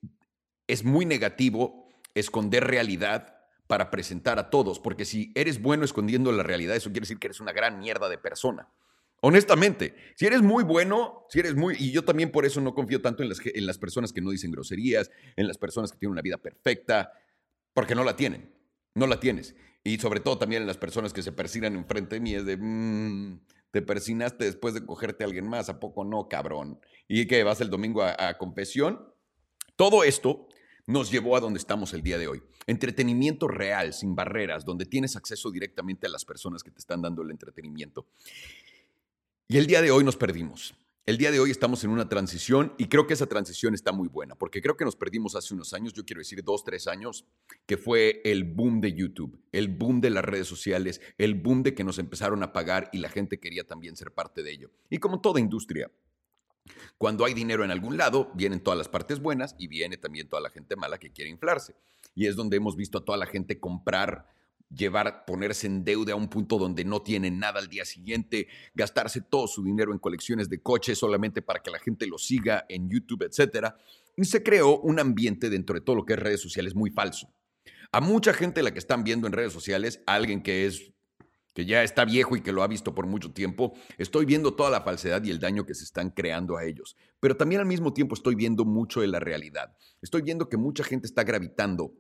es 0.67 0.85
muy 0.85 1.05
negativo 1.05 1.87
esconder 2.15 2.65
realidad 2.65 3.37
para 3.67 3.91
presentar 3.91 4.39
a 4.39 4.49
todos, 4.49 4.81
porque 4.81 5.05
si 5.05 5.33
eres 5.35 5.61
bueno 5.61 5.85
escondiendo 5.85 6.33
la 6.33 6.43
realidad, 6.43 6.75
eso 6.75 6.89
quiere 6.89 7.03
decir 7.03 7.19
que 7.19 7.27
eres 7.27 7.41
una 7.41 7.53
gran 7.53 7.79
mierda 7.79 8.09
de 8.09 8.17
persona. 8.17 8.71
Honestamente, 9.21 9.95
si 10.15 10.25
eres 10.25 10.41
muy 10.41 10.65
bueno, 10.65 11.27
si 11.29 11.41
eres 11.41 11.57
muy... 11.57 11.77
Y 11.79 11.93
yo 11.93 12.07
también 12.07 12.33
por 12.33 12.47
eso 12.47 12.63
no 12.63 12.75
confío 12.75 13.03
tanto 13.03 13.23
en 13.23 13.29
las, 13.29 13.39
en 13.45 13.67
las 13.67 13.77
personas 13.77 14.15
que 14.15 14.23
no 14.23 14.31
dicen 14.31 14.51
groserías, 14.51 15.11
en 15.37 15.47
las 15.47 15.59
personas 15.59 15.93
que 15.93 15.99
tienen 15.99 16.13
una 16.13 16.23
vida 16.23 16.39
perfecta, 16.39 17.13
porque 17.75 17.95
no 17.95 18.03
la 18.03 18.17
tienen, 18.17 18.51
no 18.95 19.07
la 19.07 19.21
tienes. 19.21 19.55
Y 19.85 19.99
sobre 19.99 20.21
todo 20.21 20.39
también 20.39 20.63
en 20.63 20.69
las 20.69 20.79
personas 20.79 21.13
que 21.13 21.23
se 21.23 21.33
persinan 21.33 21.75
enfrente 21.75 22.15
de 22.15 22.21
mí, 22.21 22.35
es 22.35 22.47
de... 22.47 22.57
Mm, 22.57 23.41
te 23.71 23.83
persinaste 23.83 24.45
después 24.45 24.75
de 24.75 24.85
cogerte 24.85 25.25
a 25.25 25.27
alguien 25.27 25.49
más, 25.49 25.69
¿a 25.69 25.81
poco 25.81 26.05
no, 26.05 26.29
cabrón? 26.29 26.81
¿Y 27.09 27.27
que 27.27 27.43
vas 27.45 27.61
el 27.61 27.71
domingo 27.71 28.03
a, 28.03 28.15
a 28.19 28.39
confesión? 28.39 29.13
Todo 29.77 30.05
esto 30.05 30.49
nos 30.87 31.11
llevó 31.11 31.37
a 31.37 31.41
donde 31.41 31.59
estamos 31.59 31.93
el 31.93 32.03
día 32.03 32.19
de 32.19 32.29
hoy. 32.29 32.43
Entretenimiento 32.67 33.49
real, 33.49 33.93
sin 33.93 34.15
barreras, 34.15 34.65
donde 34.65 34.87
tienes 34.87 35.17
acceso 35.17 35.51
directamente 35.51 36.07
a 36.07 36.11
las 36.11 36.25
personas 36.25 36.63
que 36.63 36.71
te 36.71 36.79
están 36.79 37.03
dando 37.03 37.23
el 37.23 37.31
entretenimiento. 37.31 38.07
Y 39.49 39.59
el 39.59 39.67
día 39.67 39.83
de 39.83 39.91
hoy 39.91 40.05
nos 40.05 40.17
perdimos. 40.17 40.75
El 41.07 41.19
día 41.19 41.31
de 41.31 41.39
hoy 41.39 41.53
estamos 41.53 41.85
en 41.85 41.91
una 41.91 42.09
transición 42.09 42.75
y 42.79 42.89
creo 42.89 43.07
que 43.07 43.15
esa 43.15 43.27
transición 43.29 43.75
está 43.75 43.93
muy 43.93 44.09
buena, 44.09 44.35
porque 44.35 44.61
creo 44.61 44.77
que 44.77 44.85
nos 44.85 44.97
perdimos 44.97 45.37
hace 45.37 45.55
unos 45.55 45.73
años, 45.73 45.93
yo 45.93 46.05
quiero 46.05 46.19
decir 46.19 46.43
dos, 46.43 46.65
tres 46.65 46.89
años, 46.89 47.25
que 47.65 47.77
fue 47.77 48.21
el 48.25 48.43
boom 48.43 48.81
de 48.81 48.93
YouTube, 48.93 49.41
el 49.53 49.69
boom 49.69 50.01
de 50.01 50.11
las 50.11 50.25
redes 50.25 50.49
sociales, 50.49 51.01
el 51.17 51.35
boom 51.35 51.63
de 51.63 51.77
que 51.77 51.85
nos 51.85 52.01
empezaron 52.01 52.43
a 52.43 52.53
pagar 52.53 52.91
y 52.93 52.99
la 52.99 53.09
gente 53.09 53.39
quería 53.39 53.63
también 53.63 53.95
ser 53.95 54.11
parte 54.11 54.43
de 54.43 54.51
ello. 54.51 54.73
Y 54.91 54.99
como 54.99 55.21
toda 55.21 55.39
industria, 55.39 55.93
cuando 56.99 57.25
hay 57.25 57.35
dinero 57.35 57.63
en 57.65 57.71
algún 57.71 57.97
lado, 57.97 58.33
vienen 58.35 58.59
todas 58.59 58.77
las 58.77 58.89
partes 58.89 59.21
buenas 59.21 59.55
y 59.61 59.69
viene 59.69 59.99
también 59.99 60.29
toda 60.29 60.43
la 60.43 60.51
gente 60.51 60.75
mala 60.75 60.99
que 60.99 61.13
quiere 61.13 61.31
inflarse. 61.31 61.77
Y 62.17 62.27
es 62.27 62.35
donde 62.35 62.57
hemos 62.57 62.75
visto 62.75 62.99
a 62.99 63.05
toda 63.05 63.17
la 63.17 63.27
gente 63.27 63.61
comprar 63.61 64.27
llevar, 64.75 65.25
ponerse 65.27 65.67
en 65.67 65.85
deuda 65.85 66.13
a 66.13 66.17
un 66.17 66.29
punto 66.29 66.59
donde 66.59 66.85
no 66.85 67.03
tienen 67.03 67.39
nada 67.39 67.61
al 67.61 67.69
día 67.69 67.85
siguiente, 67.85 68.49
gastarse 68.75 69.21
todo 69.21 69.47
su 69.47 69.63
dinero 69.63 69.93
en 69.93 69.99
colecciones 69.99 70.49
de 70.49 70.61
coches 70.61 70.99
solamente 70.99 71.43
para 71.43 71.61
que 71.63 71.71
la 71.71 71.79
gente 71.79 72.07
lo 72.07 72.19
siga 72.19 72.67
en 72.69 72.89
YouTube, 72.89 73.23
etc. 73.23 73.75
Y 74.17 74.25
se 74.25 74.43
creó 74.43 74.79
un 74.81 74.99
ambiente 74.99 75.51
dentro 75.51 75.75
de 75.75 75.81
todo 75.81 75.97
lo 75.97 76.05
que 76.05 76.15
es 76.15 76.19
redes 76.19 76.41
sociales 76.41 76.75
muy 76.75 76.91
falso. 76.91 77.33
A 77.93 78.01
mucha 78.01 78.33
gente 78.33 78.63
la 78.63 78.73
que 78.73 78.79
están 78.79 79.05
viendo 79.05 79.27
en 79.27 79.33
redes 79.33 79.53
sociales, 79.53 80.03
alguien 80.07 80.43
que 80.43 80.67
es 80.67 80.93
que 81.55 81.65
ya 81.65 81.83
está 81.83 82.05
viejo 82.05 82.37
y 82.37 82.43
que 82.43 82.53
lo 82.53 82.63
ha 82.63 82.67
visto 82.67 82.95
por 82.95 83.07
mucho 83.07 83.33
tiempo, 83.33 83.73
estoy 83.97 84.27
viendo 84.27 84.55
toda 84.55 84.69
la 84.69 84.83
falsedad 84.83 85.25
y 85.25 85.31
el 85.31 85.39
daño 85.39 85.65
que 85.65 85.75
se 85.75 85.85
están 85.85 86.11
creando 86.11 86.59
a 86.59 86.65
ellos. 86.65 86.99
Pero 87.19 87.35
también 87.35 87.63
al 87.63 87.67
mismo 87.67 87.95
tiempo 87.95 88.15
estoy 88.15 88.35
viendo 88.35 88.67
mucho 88.67 89.01
de 89.01 89.07
la 89.07 89.21
realidad. 89.21 89.75
Estoy 90.03 90.21
viendo 90.21 90.51
que 90.51 90.59
mucha 90.59 90.85
gente 90.85 91.07
está 91.07 91.25
gravitando 91.25 91.95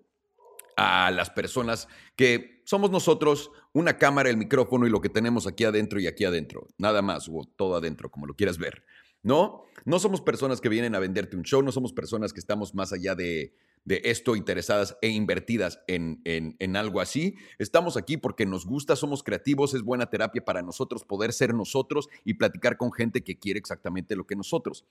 a 0.76 1.10
las 1.10 1.30
personas 1.30 1.88
que 2.16 2.55
somos 2.66 2.90
nosotros, 2.90 3.52
una 3.72 3.96
cámara, 3.96 4.28
el 4.28 4.36
micrófono 4.36 4.88
y 4.88 4.90
lo 4.90 5.00
que 5.00 5.08
tenemos 5.08 5.46
aquí 5.46 5.62
adentro 5.62 6.00
y 6.00 6.08
aquí 6.08 6.24
adentro. 6.24 6.66
Nada 6.78 7.00
más, 7.00 7.28
o 7.28 7.44
todo 7.56 7.76
adentro, 7.76 8.10
como 8.10 8.26
lo 8.26 8.34
quieras 8.34 8.58
ver. 8.58 8.84
¿No? 9.22 9.62
No 9.84 10.00
somos 10.00 10.20
personas 10.20 10.60
que 10.60 10.68
vienen 10.68 10.94
a 10.96 10.98
venderte 10.98 11.36
un 11.36 11.44
show, 11.44 11.62
no 11.62 11.70
somos 11.70 11.92
personas 11.92 12.32
que 12.32 12.40
estamos 12.40 12.74
más 12.74 12.92
allá 12.92 13.14
de, 13.14 13.54
esto 13.86 14.34
interesadas 14.34 14.98
e 15.00 15.08
invertidas 15.08 15.78
en, 15.86 16.20
en, 16.24 16.76
algo 16.76 17.00
así. 17.00 17.36
Estamos 17.58 17.96
aquí 17.96 18.16
porque 18.16 18.46
nos 18.46 18.66
gusta, 18.66 18.96
somos 18.96 19.22
creativos, 19.22 19.72
es 19.74 19.82
buena 19.82 20.10
terapia 20.10 20.44
para 20.44 20.60
nosotros 20.60 21.04
poder 21.04 21.32
ser 21.32 21.54
nosotros 21.54 22.08
y 22.24 22.34
platicar 22.34 22.76
con 22.76 22.92
gente 22.92 23.22
que 23.22 23.38
quiere 23.38 23.60
exactamente 23.60 24.16
lo 24.16 24.26
que 24.26 24.34
nosotros. 24.34 24.84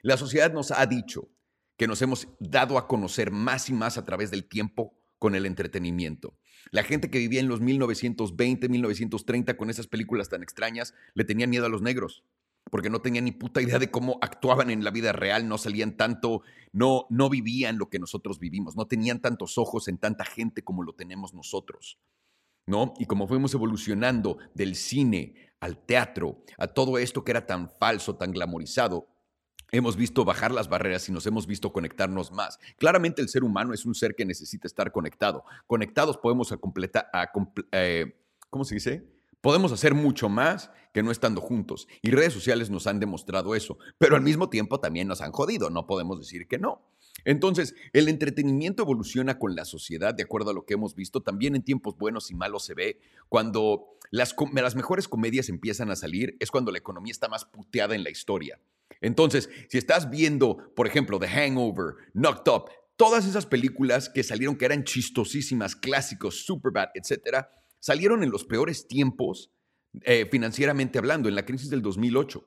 La 0.00 0.16
sociedad 0.16 0.52
nos 0.54 0.70
ha 0.70 0.86
dicho 0.86 1.28
que 1.76 1.86
nos 1.86 2.00
hemos 2.00 2.28
dado 2.38 2.78
a 2.78 2.88
conocer 2.88 3.30
más 3.30 3.68
y 3.68 3.74
más 3.74 3.98
a 3.98 4.06
través 4.06 4.30
del 4.30 4.44
tiempo 4.44 4.99
con 5.20 5.36
el 5.36 5.46
entretenimiento. 5.46 6.34
La 6.72 6.82
gente 6.82 7.10
que 7.10 7.18
vivía 7.18 7.40
en 7.40 7.48
los 7.48 7.60
1920, 7.60 8.68
1930 8.68 9.56
con 9.56 9.70
esas 9.70 9.86
películas 9.86 10.30
tan 10.30 10.42
extrañas, 10.42 10.94
le 11.14 11.24
tenía 11.24 11.46
miedo 11.46 11.66
a 11.66 11.68
los 11.68 11.82
negros, 11.82 12.24
porque 12.70 12.88
no 12.88 13.02
tenían 13.02 13.26
ni 13.26 13.32
puta 13.32 13.60
idea 13.60 13.78
de 13.78 13.90
cómo 13.90 14.18
actuaban 14.22 14.70
en 14.70 14.82
la 14.82 14.90
vida 14.90 15.12
real, 15.12 15.46
no 15.46 15.58
salían 15.58 15.96
tanto, 15.96 16.42
no, 16.72 17.06
no 17.10 17.28
vivían 17.28 17.78
lo 17.78 17.90
que 17.90 17.98
nosotros 17.98 18.40
vivimos, 18.40 18.76
no 18.76 18.86
tenían 18.86 19.20
tantos 19.20 19.58
ojos 19.58 19.88
en 19.88 19.98
tanta 19.98 20.24
gente 20.24 20.64
como 20.64 20.82
lo 20.82 20.94
tenemos 20.94 21.34
nosotros. 21.34 22.00
¿No? 22.66 22.94
Y 22.98 23.04
como 23.04 23.28
fuimos 23.28 23.52
evolucionando 23.52 24.38
del 24.54 24.74
cine 24.74 25.34
al 25.60 25.84
teatro, 25.84 26.44
a 26.56 26.68
todo 26.68 26.98
esto 26.98 27.24
que 27.24 27.32
era 27.32 27.46
tan 27.46 27.68
falso, 27.68 28.16
tan 28.16 28.32
glamorizado, 28.32 29.08
hemos 29.72 29.96
visto 29.96 30.24
bajar 30.24 30.52
las 30.52 30.68
barreras 30.68 31.08
y 31.08 31.12
nos 31.12 31.26
hemos 31.26 31.46
visto 31.46 31.72
conectarnos 31.72 32.32
más. 32.32 32.58
Claramente 32.78 33.22
el 33.22 33.28
ser 33.28 33.44
humano 33.44 33.72
es 33.72 33.86
un 33.86 33.94
ser 33.94 34.14
que 34.14 34.24
necesita 34.24 34.66
estar 34.66 34.92
conectado. 34.92 35.44
Conectados 35.66 36.16
podemos 36.18 36.52
a 36.52 36.58
eh, 37.72 38.14
¿cómo 38.50 38.64
se 38.64 38.74
dice? 38.74 39.04
Podemos 39.40 39.72
hacer 39.72 39.94
mucho 39.94 40.28
más 40.28 40.70
que 40.92 41.02
no 41.02 41.10
estando 41.10 41.40
juntos. 41.40 41.88
Y 42.02 42.10
redes 42.10 42.32
sociales 42.32 42.68
nos 42.70 42.86
han 42.86 43.00
demostrado 43.00 43.54
eso, 43.54 43.78
pero 43.98 44.16
al 44.16 44.22
mismo 44.22 44.50
tiempo 44.50 44.80
también 44.80 45.08
nos 45.08 45.20
han 45.20 45.32
jodido, 45.32 45.70
no 45.70 45.86
podemos 45.86 46.18
decir 46.18 46.46
que 46.46 46.58
no. 46.58 46.82
Entonces, 47.24 47.74
el 47.92 48.08
entretenimiento 48.08 48.82
evoluciona 48.82 49.38
con 49.38 49.54
la 49.54 49.64
sociedad, 49.64 50.14
de 50.14 50.22
acuerdo 50.22 50.50
a 50.50 50.54
lo 50.54 50.64
que 50.64 50.74
hemos 50.74 50.94
visto. 50.94 51.22
También 51.22 51.54
en 51.54 51.62
tiempos 51.62 51.96
buenos 51.96 52.30
y 52.30 52.34
malos 52.34 52.64
se 52.64 52.74
ve. 52.74 53.00
Cuando 53.28 53.98
las 54.10 54.76
mejores 54.76 55.08
comedias 55.08 55.48
empiezan 55.48 55.90
a 55.90 55.96
salir, 55.96 56.36
es 56.40 56.50
cuando 56.50 56.72
la 56.72 56.78
economía 56.78 57.12
está 57.12 57.28
más 57.28 57.44
puteada 57.44 57.94
en 57.94 58.04
la 58.04 58.10
historia. 58.10 58.58
Entonces, 59.00 59.48
si 59.68 59.78
estás 59.78 60.10
viendo, 60.10 60.72
por 60.74 60.86
ejemplo, 60.86 61.18
The 61.18 61.28
Hangover, 61.28 61.94
Knocked 62.14 62.52
Up, 62.52 62.70
todas 62.96 63.26
esas 63.26 63.46
películas 63.46 64.08
que 64.08 64.22
salieron 64.22 64.56
que 64.56 64.66
eran 64.66 64.84
chistosísimas, 64.84 65.74
clásicos, 65.76 66.44
Superbad, 66.44 66.88
etcétera, 66.94 67.50
salieron 67.78 68.22
en 68.22 68.30
los 68.30 68.44
peores 68.44 68.88
tiempos 68.88 69.50
eh, 70.02 70.28
financieramente 70.30 70.98
hablando, 70.98 71.28
en 71.28 71.34
la 71.34 71.46
crisis 71.46 71.70
del 71.70 71.82
2008. 71.82 72.46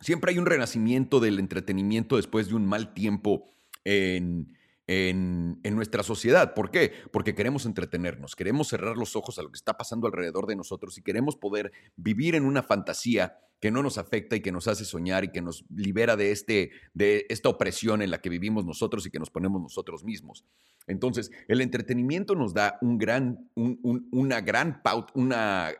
Siempre 0.00 0.32
hay 0.32 0.38
un 0.38 0.46
renacimiento 0.46 1.20
del 1.20 1.38
entretenimiento 1.38 2.16
después 2.16 2.48
de 2.48 2.54
un 2.54 2.66
mal 2.66 2.94
tiempo 2.94 3.52
en, 3.84 4.56
en, 4.90 5.60
nuestra 5.76 6.02
sociedad. 6.02 6.52
¿Por 6.52 6.72
qué? 6.72 6.92
Porque 7.12 7.36
queremos 7.36 7.64
entretenernos, 7.64 8.34
queremos 8.34 8.66
cerrar 8.66 8.96
los 8.96 9.14
ojos 9.14 9.38
a 9.38 9.42
lo 9.42 9.50
que 9.52 9.56
está 9.56 9.76
pasando 9.76 10.08
alrededor 10.08 10.48
de 10.48 10.56
nosotros 10.56 10.98
y 10.98 11.02
queremos 11.02 11.36
poder 11.36 11.70
vivir 11.94 12.34
en 12.34 12.44
una 12.44 12.64
fantasía 12.64 13.38
que 13.60 13.70
no 13.70 13.84
nos 13.84 13.98
afecta 13.98 14.34
y 14.34 14.40
que 14.40 14.50
nos 14.50 14.66
hace 14.66 14.84
soñar 14.84 15.22
y 15.22 15.30
que 15.30 15.42
nos 15.42 15.64
libera 15.70 16.16
de, 16.16 16.32
este, 16.32 16.72
de 16.92 17.26
esta 17.28 17.48
opresión 17.48 18.02
en 18.02 18.10
la 18.10 18.20
que 18.20 18.30
vivimos 18.30 18.64
nosotros 18.64 19.06
y 19.06 19.10
que 19.10 19.20
nos 19.20 19.30
ponemos 19.30 19.62
nosotros 19.62 20.02
mismos. 20.02 20.44
Entonces, 20.88 21.30
el 21.46 21.60
entretenimiento 21.60 22.34
nos 22.34 22.52
da 22.52 22.78
un 22.80 22.98
gran, 22.98 23.48
una 23.54 24.40
gran 24.40 24.82
pauta, 24.82 25.12
una, 25.14 25.70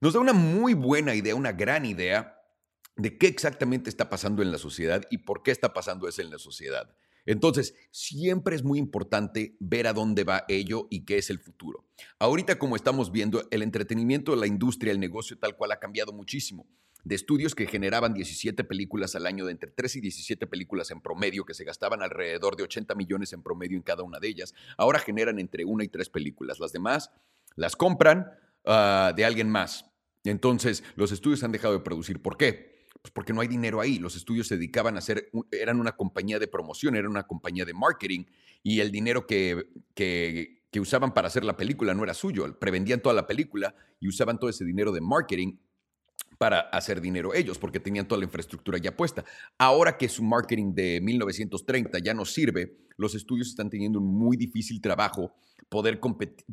nos 0.00 0.14
da 0.14 0.20
una 0.20 0.32
muy 0.32 0.74
buena 0.74 1.14
idea, 1.14 1.36
una 1.36 1.52
gran 1.52 1.84
idea 1.84 2.40
de 2.96 3.16
qué 3.18 3.28
exactamente 3.28 3.88
está 3.88 4.10
pasando 4.10 4.42
en 4.42 4.50
la 4.50 4.58
sociedad 4.58 5.02
y 5.10 5.18
por 5.18 5.44
qué 5.44 5.52
está 5.52 5.72
pasando 5.72 6.08
eso 6.08 6.22
en 6.22 6.30
la 6.30 6.38
sociedad. 6.38 6.92
Entonces, 7.26 7.74
siempre 7.90 8.56
es 8.56 8.64
muy 8.64 8.78
importante 8.78 9.56
ver 9.60 9.86
a 9.86 9.92
dónde 9.92 10.24
va 10.24 10.44
ello 10.48 10.88
y 10.90 11.04
qué 11.04 11.18
es 11.18 11.30
el 11.30 11.38
futuro. 11.38 11.84
Ahorita, 12.18 12.58
como 12.58 12.76
estamos 12.76 13.12
viendo, 13.12 13.46
el 13.50 13.62
entretenimiento, 13.62 14.34
la 14.36 14.46
industria, 14.46 14.92
el 14.92 15.00
negocio 15.00 15.38
tal 15.38 15.56
cual 15.56 15.72
ha 15.72 15.78
cambiado 15.78 16.12
muchísimo. 16.12 16.66
De 17.04 17.16
estudios 17.16 17.54
que 17.54 17.66
generaban 17.66 18.14
17 18.14 18.62
películas 18.64 19.16
al 19.16 19.26
año, 19.26 19.46
de 19.46 19.52
entre 19.52 19.70
3 19.70 19.96
y 19.96 20.00
17 20.00 20.46
películas 20.46 20.90
en 20.92 21.00
promedio, 21.00 21.44
que 21.44 21.54
se 21.54 21.64
gastaban 21.64 22.02
alrededor 22.02 22.56
de 22.56 22.62
80 22.62 22.94
millones 22.94 23.32
en 23.32 23.42
promedio 23.42 23.76
en 23.76 23.82
cada 23.82 24.04
una 24.04 24.20
de 24.20 24.28
ellas, 24.28 24.54
ahora 24.76 25.00
generan 25.00 25.38
entre 25.40 25.64
una 25.64 25.82
y 25.82 25.88
tres 25.88 26.08
películas. 26.08 26.60
Las 26.60 26.72
demás 26.72 27.10
las 27.56 27.74
compran 27.74 28.30
ah, 28.64 29.12
de 29.16 29.24
alguien 29.24 29.50
más. 29.50 29.86
Entonces, 30.24 30.84
los 30.94 31.10
estudios 31.10 31.42
han 31.42 31.50
dejado 31.50 31.74
de 31.74 31.80
producir. 31.80 32.22
¿Por 32.22 32.36
qué? 32.36 32.71
Pues 33.00 33.12
porque 33.12 33.32
no 33.32 33.40
hay 33.40 33.48
dinero 33.48 33.80
ahí. 33.80 33.98
Los 33.98 34.16
estudios 34.16 34.46
se 34.46 34.56
dedicaban 34.56 34.96
a 34.96 35.00
ser, 35.00 35.30
eran 35.50 35.80
una 35.80 35.92
compañía 35.92 36.38
de 36.38 36.48
promoción, 36.48 36.94
eran 36.94 37.10
una 37.10 37.26
compañía 37.26 37.64
de 37.64 37.74
marketing 37.74 38.24
y 38.62 38.80
el 38.80 38.90
dinero 38.90 39.26
que, 39.26 39.66
que, 39.94 40.62
que 40.70 40.80
usaban 40.80 41.14
para 41.14 41.28
hacer 41.28 41.44
la 41.44 41.56
película 41.56 41.94
no 41.94 42.04
era 42.04 42.14
suyo. 42.14 42.58
Prevendían 42.58 43.00
toda 43.00 43.14
la 43.14 43.26
película 43.26 43.74
y 44.00 44.08
usaban 44.08 44.38
todo 44.38 44.50
ese 44.50 44.64
dinero 44.64 44.92
de 44.92 45.00
marketing 45.00 45.56
para 46.38 46.60
hacer 46.60 47.00
dinero 47.00 47.34
ellos, 47.34 47.58
porque 47.58 47.78
tenían 47.78 48.08
toda 48.08 48.18
la 48.18 48.24
infraestructura 48.24 48.78
ya 48.78 48.96
puesta. 48.96 49.24
Ahora 49.58 49.96
que 49.96 50.08
su 50.08 50.24
marketing 50.24 50.74
de 50.74 51.00
1930 51.00 51.98
ya 52.00 52.14
no 52.14 52.24
sirve, 52.24 52.78
los 52.96 53.14
estudios 53.14 53.48
están 53.48 53.70
teniendo 53.70 54.00
un 54.00 54.06
muy 54.06 54.36
difícil 54.36 54.80
trabajo 54.80 55.32
poder 55.68 56.00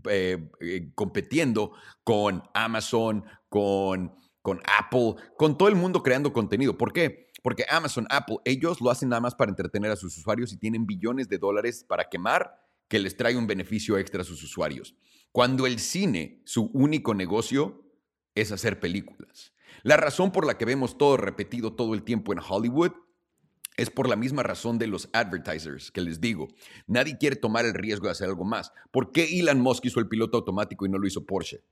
eh, 0.10 0.50
eh, 0.62 0.92
competiendo 0.96 1.74
con 2.04 2.44
Amazon, 2.54 3.26
con 3.50 4.14
con 4.42 4.62
Apple, 4.80 5.16
con 5.38 5.58
todo 5.58 5.70
el 5.70 5.76
mundo 5.76 6.04
creando 6.04 6.34
contenido. 6.34 6.78
¿Por 6.78 6.94
qué? 6.94 7.30
Porque 7.42 7.66
Amazon, 7.70 8.08
Apple, 8.10 8.38
ellos 8.46 8.82
lo 8.82 8.90
hacen 8.90 9.10
nada 9.10 9.22
más 9.22 9.36
para 9.36 9.50
entretener 9.50 9.92
a 9.92 9.96
sus 9.96 10.18
usuarios 10.18 10.52
y 10.54 10.58
tienen 10.58 10.86
billones 10.86 11.30
de 11.30 11.38
dólares 11.38 11.86
para 11.88 12.10
quemar 12.10 12.60
que 12.88 13.00
les 13.00 13.16
trae 13.16 13.38
un 13.38 13.48
beneficio 13.48 13.98
extra 13.98 14.22
a 14.22 14.26
sus 14.26 14.44
usuarios. 14.44 14.96
Cuando 15.32 15.68
el 15.68 15.80
cine, 15.80 16.42
su 16.46 16.72
único 16.74 17.14
negocio, 17.14 17.84
es 18.36 18.52
hacer 18.52 18.80
películas. 18.80 19.54
La 19.84 19.96
razón 19.96 20.32
por 20.32 20.46
la 20.46 20.58
que 20.58 20.66
vemos 20.66 20.98
todo 20.98 21.16
repetido 21.18 21.74
todo 21.74 21.94
el 21.94 22.04
tiempo 22.04 22.34
en 22.34 22.40
Hollywood 22.40 22.92
es 23.78 23.90
por 23.90 24.10
la 24.10 24.18
misma 24.18 24.44
razón 24.44 24.78
de 24.78 24.88
los 24.88 25.10
advertisers 25.14 25.92
que 25.92 26.02
les 26.02 26.20
digo. 26.20 26.50
Nadie 26.86 27.18
quiere 27.18 27.38
tomar 27.38 27.66
el 27.66 27.74
riesgo 27.74 28.08
de 28.08 28.12
hacer 28.12 28.28
algo 28.28 28.44
más. 28.44 28.74
¿Por 28.92 29.12
qué 29.12 29.40
Elon 29.40 29.62
Musk 29.62 29.86
hizo 29.86 30.00
el 30.00 30.10
piloto 30.10 30.38
automático 30.38 30.86
y 30.86 30.90
no 30.90 30.98
lo 30.98 31.08
hizo 31.08 31.26
Porsche? 31.26 31.64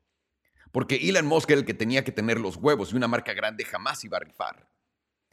Porque 0.72 0.96
Elon 0.96 1.26
Musk 1.26 1.50
era 1.52 1.60
el 1.60 1.66
que 1.66 1.74
tenía 1.74 2.04
que 2.04 2.12
tener 2.12 2.40
los 2.40 2.58
huevos 2.58 2.92
y 2.92 2.96
una 2.96 3.08
marca 3.08 3.34
grande 3.34 3.66
jamás 3.66 4.04
iba 4.04 4.18
a 4.18 4.22
rifar. 4.22 4.68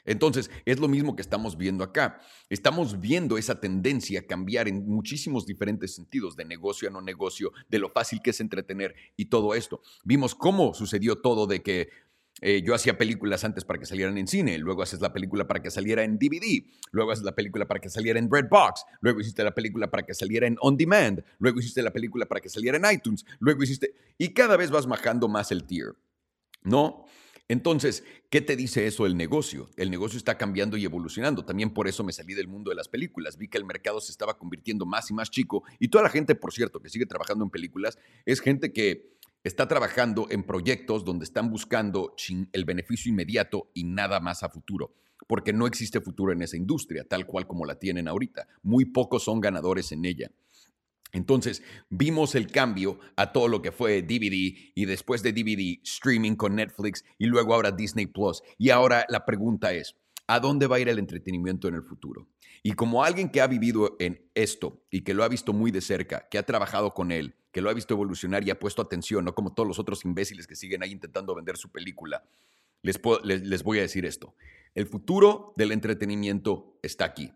Entonces, 0.04 0.50
es 0.66 0.78
lo 0.78 0.88
mismo 0.88 1.16
que 1.16 1.22
estamos 1.22 1.56
viendo 1.56 1.82
acá. 1.82 2.20
Estamos 2.50 3.00
viendo 3.00 3.38
esa 3.38 3.58
tendencia 3.58 4.26
cambiar 4.26 4.68
en 4.68 4.86
muchísimos 4.86 5.46
diferentes 5.46 5.94
sentidos, 5.94 6.36
de 6.36 6.44
negocio 6.44 6.88
a 6.88 6.92
no 6.92 7.00
negocio, 7.00 7.52
de 7.68 7.78
lo 7.78 7.88
fácil 7.88 8.20
que 8.22 8.30
es 8.30 8.40
entretener 8.40 8.94
y 9.16 9.26
todo 9.26 9.54
esto. 9.54 9.80
Vimos 10.04 10.34
cómo 10.34 10.74
sucedió 10.74 11.20
todo 11.20 11.46
de 11.46 11.62
que 11.62 11.88
eh, 12.40 12.62
yo 12.62 12.74
hacía 12.74 12.98
películas 12.98 13.44
antes 13.44 13.64
para 13.64 13.78
que 13.78 13.86
salieran 13.86 14.18
en 14.18 14.26
cine, 14.26 14.58
luego 14.58 14.82
haces 14.82 15.00
la 15.00 15.12
película 15.12 15.46
para 15.46 15.62
que 15.62 15.70
saliera 15.70 16.02
en 16.02 16.18
DVD, 16.18 16.64
luego 16.90 17.12
haces 17.12 17.24
la 17.24 17.34
película 17.34 17.66
para 17.66 17.80
que 17.80 17.88
saliera 17.88 18.18
en 18.18 18.30
Redbox, 18.30 18.84
luego 19.00 19.20
hiciste 19.20 19.44
la 19.44 19.54
película 19.54 19.90
para 19.90 20.02
que 20.02 20.14
saliera 20.14 20.46
en 20.46 20.56
On 20.60 20.76
Demand, 20.76 21.24
luego 21.38 21.60
hiciste 21.60 21.82
la 21.82 21.92
película 21.92 22.26
para 22.26 22.40
que 22.40 22.48
saliera 22.48 22.76
en 22.76 22.84
iTunes, 22.92 23.24
luego 23.38 23.62
hiciste... 23.62 23.94
Y 24.18 24.30
cada 24.30 24.56
vez 24.56 24.70
vas 24.70 24.86
bajando 24.86 25.28
más 25.28 25.52
el 25.52 25.64
tier, 25.64 25.94
¿no? 26.62 27.04
Entonces, 27.46 28.04
¿qué 28.30 28.40
te 28.40 28.56
dice 28.56 28.86
eso 28.86 29.04
el 29.04 29.18
negocio? 29.18 29.68
El 29.76 29.90
negocio 29.90 30.16
está 30.16 30.38
cambiando 30.38 30.78
y 30.78 30.84
evolucionando. 30.86 31.44
También 31.44 31.74
por 31.74 31.86
eso 31.86 32.02
me 32.02 32.12
salí 32.12 32.32
del 32.32 32.48
mundo 32.48 32.70
de 32.70 32.76
las 32.76 32.88
películas. 32.88 33.36
Vi 33.36 33.48
que 33.48 33.58
el 33.58 33.66
mercado 33.66 34.00
se 34.00 34.12
estaba 34.12 34.38
convirtiendo 34.38 34.86
más 34.86 35.10
y 35.10 35.14
más 35.14 35.30
chico. 35.30 35.62
Y 35.78 35.88
toda 35.88 36.04
la 36.04 36.10
gente, 36.10 36.34
por 36.34 36.54
cierto, 36.54 36.80
que 36.80 36.88
sigue 36.88 37.04
trabajando 37.04 37.44
en 37.44 37.50
películas, 37.50 37.98
es 38.24 38.40
gente 38.40 38.72
que 38.72 39.13
está 39.44 39.68
trabajando 39.68 40.26
en 40.30 40.42
proyectos 40.42 41.04
donde 41.04 41.24
están 41.24 41.50
buscando 41.50 42.16
el 42.52 42.64
beneficio 42.64 43.10
inmediato 43.10 43.70
y 43.74 43.84
nada 43.84 44.18
más 44.18 44.42
a 44.42 44.48
futuro, 44.48 44.94
porque 45.28 45.52
no 45.52 45.66
existe 45.66 46.00
futuro 46.00 46.32
en 46.32 46.42
esa 46.42 46.56
industria, 46.56 47.04
tal 47.04 47.26
cual 47.26 47.46
como 47.46 47.66
la 47.66 47.78
tienen 47.78 48.08
ahorita. 48.08 48.48
Muy 48.62 48.86
pocos 48.86 49.24
son 49.24 49.40
ganadores 49.40 49.92
en 49.92 50.06
ella. 50.06 50.30
Entonces, 51.12 51.62
vimos 51.90 52.34
el 52.34 52.48
cambio 52.48 52.98
a 53.14 53.32
todo 53.32 53.46
lo 53.46 53.62
que 53.62 53.70
fue 53.70 54.02
DVD 54.02 54.72
y 54.74 54.84
después 54.86 55.22
de 55.22 55.32
DVD, 55.32 55.78
streaming 55.84 56.34
con 56.34 56.56
Netflix 56.56 57.04
y 57.18 57.26
luego 57.26 57.54
ahora 57.54 57.70
Disney 57.70 58.06
Plus. 58.06 58.42
Y 58.58 58.70
ahora 58.70 59.04
la 59.08 59.24
pregunta 59.24 59.72
es, 59.72 59.94
¿a 60.26 60.40
dónde 60.40 60.66
va 60.66 60.76
a 60.76 60.80
ir 60.80 60.88
el 60.88 60.98
entretenimiento 60.98 61.68
en 61.68 61.76
el 61.76 61.84
futuro? 61.84 62.26
Y 62.66 62.72
como 62.72 63.04
alguien 63.04 63.28
que 63.28 63.42
ha 63.42 63.46
vivido 63.46 63.94
en 64.00 64.26
esto 64.34 64.82
y 64.90 65.02
que 65.02 65.12
lo 65.12 65.22
ha 65.22 65.28
visto 65.28 65.52
muy 65.52 65.70
de 65.70 65.82
cerca, 65.82 66.26
que 66.30 66.38
ha 66.38 66.46
trabajado 66.46 66.94
con 66.94 67.12
él, 67.12 67.34
que 67.52 67.60
lo 67.60 67.68
ha 67.68 67.74
visto 67.74 67.92
evolucionar 67.92 68.42
y 68.42 68.50
ha 68.50 68.58
puesto 68.58 68.80
atención, 68.80 69.26
no 69.26 69.34
como 69.34 69.52
todos 69.52 69.68
los 69.68 69.78
otros 69.78 70.02
imbéciles 70.06 70.46
que 70.46 70.56
siguen 70.56 70.82
ahí 70.82 70.90
intentando 70.90 71.34
vender 71.34 71.58
su 71.58 71.70
película, 71.70 72.24
les, 72.80 72.98
les, 73.22 73.62
voy 73.62 73.80
a 73.80 73.82
decir 73.82 74.06
esto. 74.06 74.34
El 74.74 74.86
futuro 74.86 75.52
del 75.58 75.72
entretenimiento 75.72 76.78
está 76.82 77.04
aquí. 77.04 77.34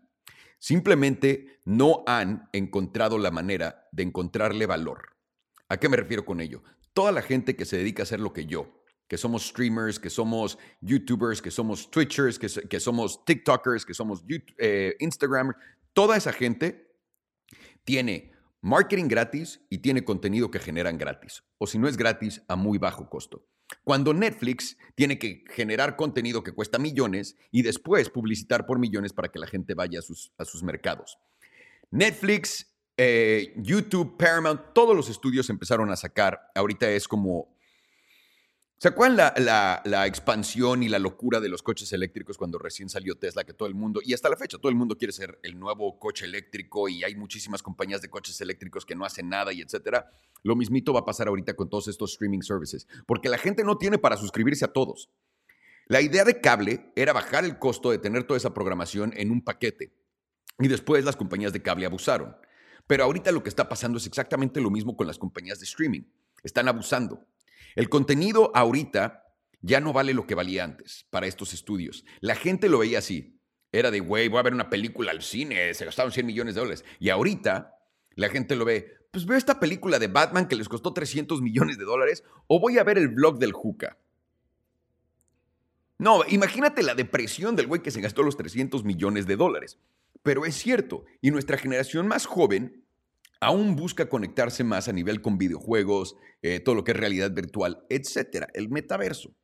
Simplemente 0.57 1.59
no 1.63 2.03
han 2.07 2.49
encontrado 2.51 3.19
la 3.19 3.29
manera 3.29 3.87
de 3.91 4.01
encontrarle 4.01 4.65
valor. 4.65 5.15
¿A 5.67 5.77
qué 5.77 5.89
me 5.89 5.97
refiero 5.97 6.25
con 6.25 6.41
ello? 6.41 6.63
Toda 6.93 7.11
la 7.11 7.21
gente 7.21 7.55
que 7.55 7.65
se 7.65 7.77
dedica 7.77 8.01
a 8.01 8.05
hacer 8.05 8.19
lo 8.19 8.33
que 8.33 8.47
yo, 8.47 8.78
que 9.09 9.17
somos 9.17 9.47
streamers, 9.47 9.99
que 9.99 10.09
somos 10.09 10.57
YouTubers, 10.81 11.41
que 11.41 11.49
somos 11.49 11.89
Twitchers, 11.89 12.37
que, 12.37 12.79
somos 12.79 13.25
TikTokers, 13.25 13.83
que 13.83 13.95
somos 13.95 14.23
eh, 14.59 14.95
Instagramers, 14.99 15.57
toda 15.93 16.15
esa 16.15 16.31
gente 16.31 16.93
tiene 17.83 18.31
marketing 18.61 19.07
gratis 19.07 19.61
y 19.69 19.79
tiene 19.79 20.05
contenido 20.05 20.51
que 20.51 20.59
generan 20.59 20.99
gratis, 20.99 21.43
o 21.57 21.65
si 21.65 21.79
no 21.79 21.87
es 21.87 21.97
gratis, 21.97 22.43
a 22.47 22.55
muy 22.55 22.77
bajo 22.77 23.09
costo. 23.09 23.47
Cuando 23.83 24.13
Netflix 24.13 24.77
tiene 24.93 25.17
que 25.17 25.43
generar 25.49 25.95
contenido 25.95 26.43
que 26.43 26.51
cuesta 26.51 26.77
millones 26.77 27.35
y 27.51 27.63
después 27.63 28.11
publicitar 28.11 28.67
por 28.67 28.77
millones 28.77 29.13
para 29.13 29.29
que 29.29 29.39
la 29.39 29.47
gente 29.47 29.73
vaya 29.73 29.99
a 29.99 30.01
sus, 30.03 30.31
a 30.37 30.45
sus 30.45 30.61
mercados. 30.61 31.17
Netflix, 31.89 32.75
eh, 32.95 33.53
YouTube, 33.57 34.17
Paramount, 34.17 34.73
todos 34.73 34.95
los 34.95 35.09
estudios 35.09 35.49
empezaron 35.49 35.89
a 35.89 35.95
sacar, 35.95 36.51
ahorita 36.53 36.89
es 36.91 37.07
como 37.07 37.58
¿Se 38.81 38.87
acuerdan 38.87 39.33
la, 39.43 40.07
expansión 40.07 40.83
y 40.83 40.87
la 40.87 40.99
locura 40.99 41.41
de 41.41 41.49
los 41.49 41.61
coches 41.61 41.91
eléctricos 41.91 42.37
cuando 42.37 42.57
recién 42.57 42.87
salió 42.87 43.15
Tesla? 43.15 43.43
Que 43.43 43.53
todo 43.53 43.67
el 43.67 43.75
mundo, 43.75 43.99
y 44.01 44.13
hasta 44.13 44.29
la 44.29 44.37
fecha, 44.37 44.57
todo 44.57 44.69
el 44.69 44.75
mundo 44.75 44.97
quiere 44.97 45.11
ser 45.11 45.37
el 45.43 45.59
nuevo 45.59 45.99
coche 45.99 46.23
eléctrico 46.23 46.87
y 46.87 47.03
hay 47.03 47.13
muchísimas 47.13 47.61
compañías 47.61 48.01
de 48.01 48.09
coches 48.09 48.39
eléctricos 48.39 48.85
que 48.85 48.95
no 48.95 49.03
hacen 49.03 49.27
nada 49.27 49.51
y 49.51 49.59
etcétera. 49.59 50.09
Lo 50.43 50.55
mismito 50.55 50.93
va 50.93 51.01
a 51.01 51.05
pasar 51.05 51.27
ahorita 51.27 51.57
con 51.57 51.69
todos 51.69 51.89
estos 51.89 52.13
streaming 52.13 52.39
services, 52.39 52.87
porque 53.05 53.27
la 53.27 53.37
gente 53.37 53.65
no 53.65 53.77
tiene 53.77 53.97
para 53.97 54.15
suscribirse 54.15 54.63
a 54.63 54.71
todos. 54.71 55.09
La 55.87 55.99
idea 55.99 56.23
de 56.23 56.39
cable 56.39 56.93
era 56.95 57.11
bajar 57.11 57.43
el 57.43 57.59
costo 57.59 57.91
de 57.91 57.97
tener 57.97 58.23
toda 58.23 58.37
esa 58.37 58.53
programación 58.53 59.11
en 59.17 59.31
un 59.31 59.43
paquete. 59.43 59.91
Y 60.57 60.69
después 60.69 61.03
las 61.03 61.17
compañías 61.17 61.51
de 61.51 61.61
cable 61.61 61.85
abusaron. 61.85 62.37
Pero 62.87 63.03
ahorita 63.03 63.33
lo 63.33 63.43
que 63.43 63.49
está 63.49 63.67
pasando 63.67 63.97
es 63.97 64.07
exactamente 64.07 64.61
lo 64.61 64.71
mismo 64.71 64.95
con 64.95 65.05
las 65.05 65.19
compañías 65.19 65.59
de 65.59 65.65
streaming. 65.65 66.03
Están 66.43 66.69
abusando. 66.69 67.27
El 67.75 67.89
contenido 67.89 68.51
ahorita 68.55 69.23
ya 69.61 69.79
no 69.79 69.93
vale 69.93 70.13
lo 70.13 70.25
que 70.25 70.35
valía 70.35 70.63
antes 70.63 71.05
para 71.09 71.27
estos 71.27 71.53
estudios. 71.53 72.05
La 72.21 72.35
gente 72.35 72.69
lo 72.69 72.79
veía 72.79 72.99
así. 72.99 73.39
Era 73.71 73.91
de, 73.91 73.99
güey, 73.99 74.27
voy 74.27 74.39
a 74.39 74.43
ver 74.43 74.53
una 74.53 74.69
película 74.69 75.11
al 75.11 75.21
cine, 75.21 75.73
se 75.73 75.85
gastaron 75.85 76.11
100 76.11 76.25
millones 76.25 76.55
de 76.55 76.61
dólares. 76.61 76.85
Y 76.99 77.09
ahorita 77.09 77.75
la 78.15 78.29
gente 78.29 78.55
lo 78.55 78.65
ve, 78.65 78.93
pues 79.11 79.25
veo 79.25 79.37
esta 79.37 79.59
película 79.59 79.99
de 79.99 80.07
Batman 80.07 80.47
que 80.47 80.55
les 80.55 80.69
costó 80.69 80.93
300 80.93 81.41
millones 81.41 81.77
de 81.77 81.85
dólares 81.85 82.23
o 82.47 82.59
voy 82.59 82.77
a 82.77 82.83
ver 82.83 82.97
el 82.97 83.09
blog 83.09 83.37
del 83.37 83.53
Juca. 83.53 83.97
No, 85.97 86.21
imagínate 86.29 86.81
la 86.81 86.95
depresión 86.95 87.55
del 87.55 87.67
güey 87.67 87.81
que 87.81 87.91
se 87.91 88.01
gastó 88.01 88.23
los 88.23 88.37
300 88.37 88.85
millones 88.85 89.27
de 89.27 89.35
dólares. 89.35 89.77
Pero 90.23 90.45
es 90.45 90.55
cierto, 90.55 91.05
y 91.21 91.31
nuestra 91.31 91.57
generación 91.57 92.07
más 92.07 92.25
joven 92.25 92.85
aún 93.39 93.75
busca 93.75 94.09
conectarse 94.09 94.63
más 94.63 94.87
a 94.87 94.93
nivel 94.93 95.21
con 95.21 95.37
videojuegos, 95.37 96.15
eh, 96.41 96.59
todo 96.59 96.75
lo 96.75 96.83
que 96.83 96.91
es 96.91 96.97
realidad 96.97 97.31
virtual, 97.31 97.85
etcétera, 97.89 98.47
el 98.53 98.69
metaverso. 98.69 99.35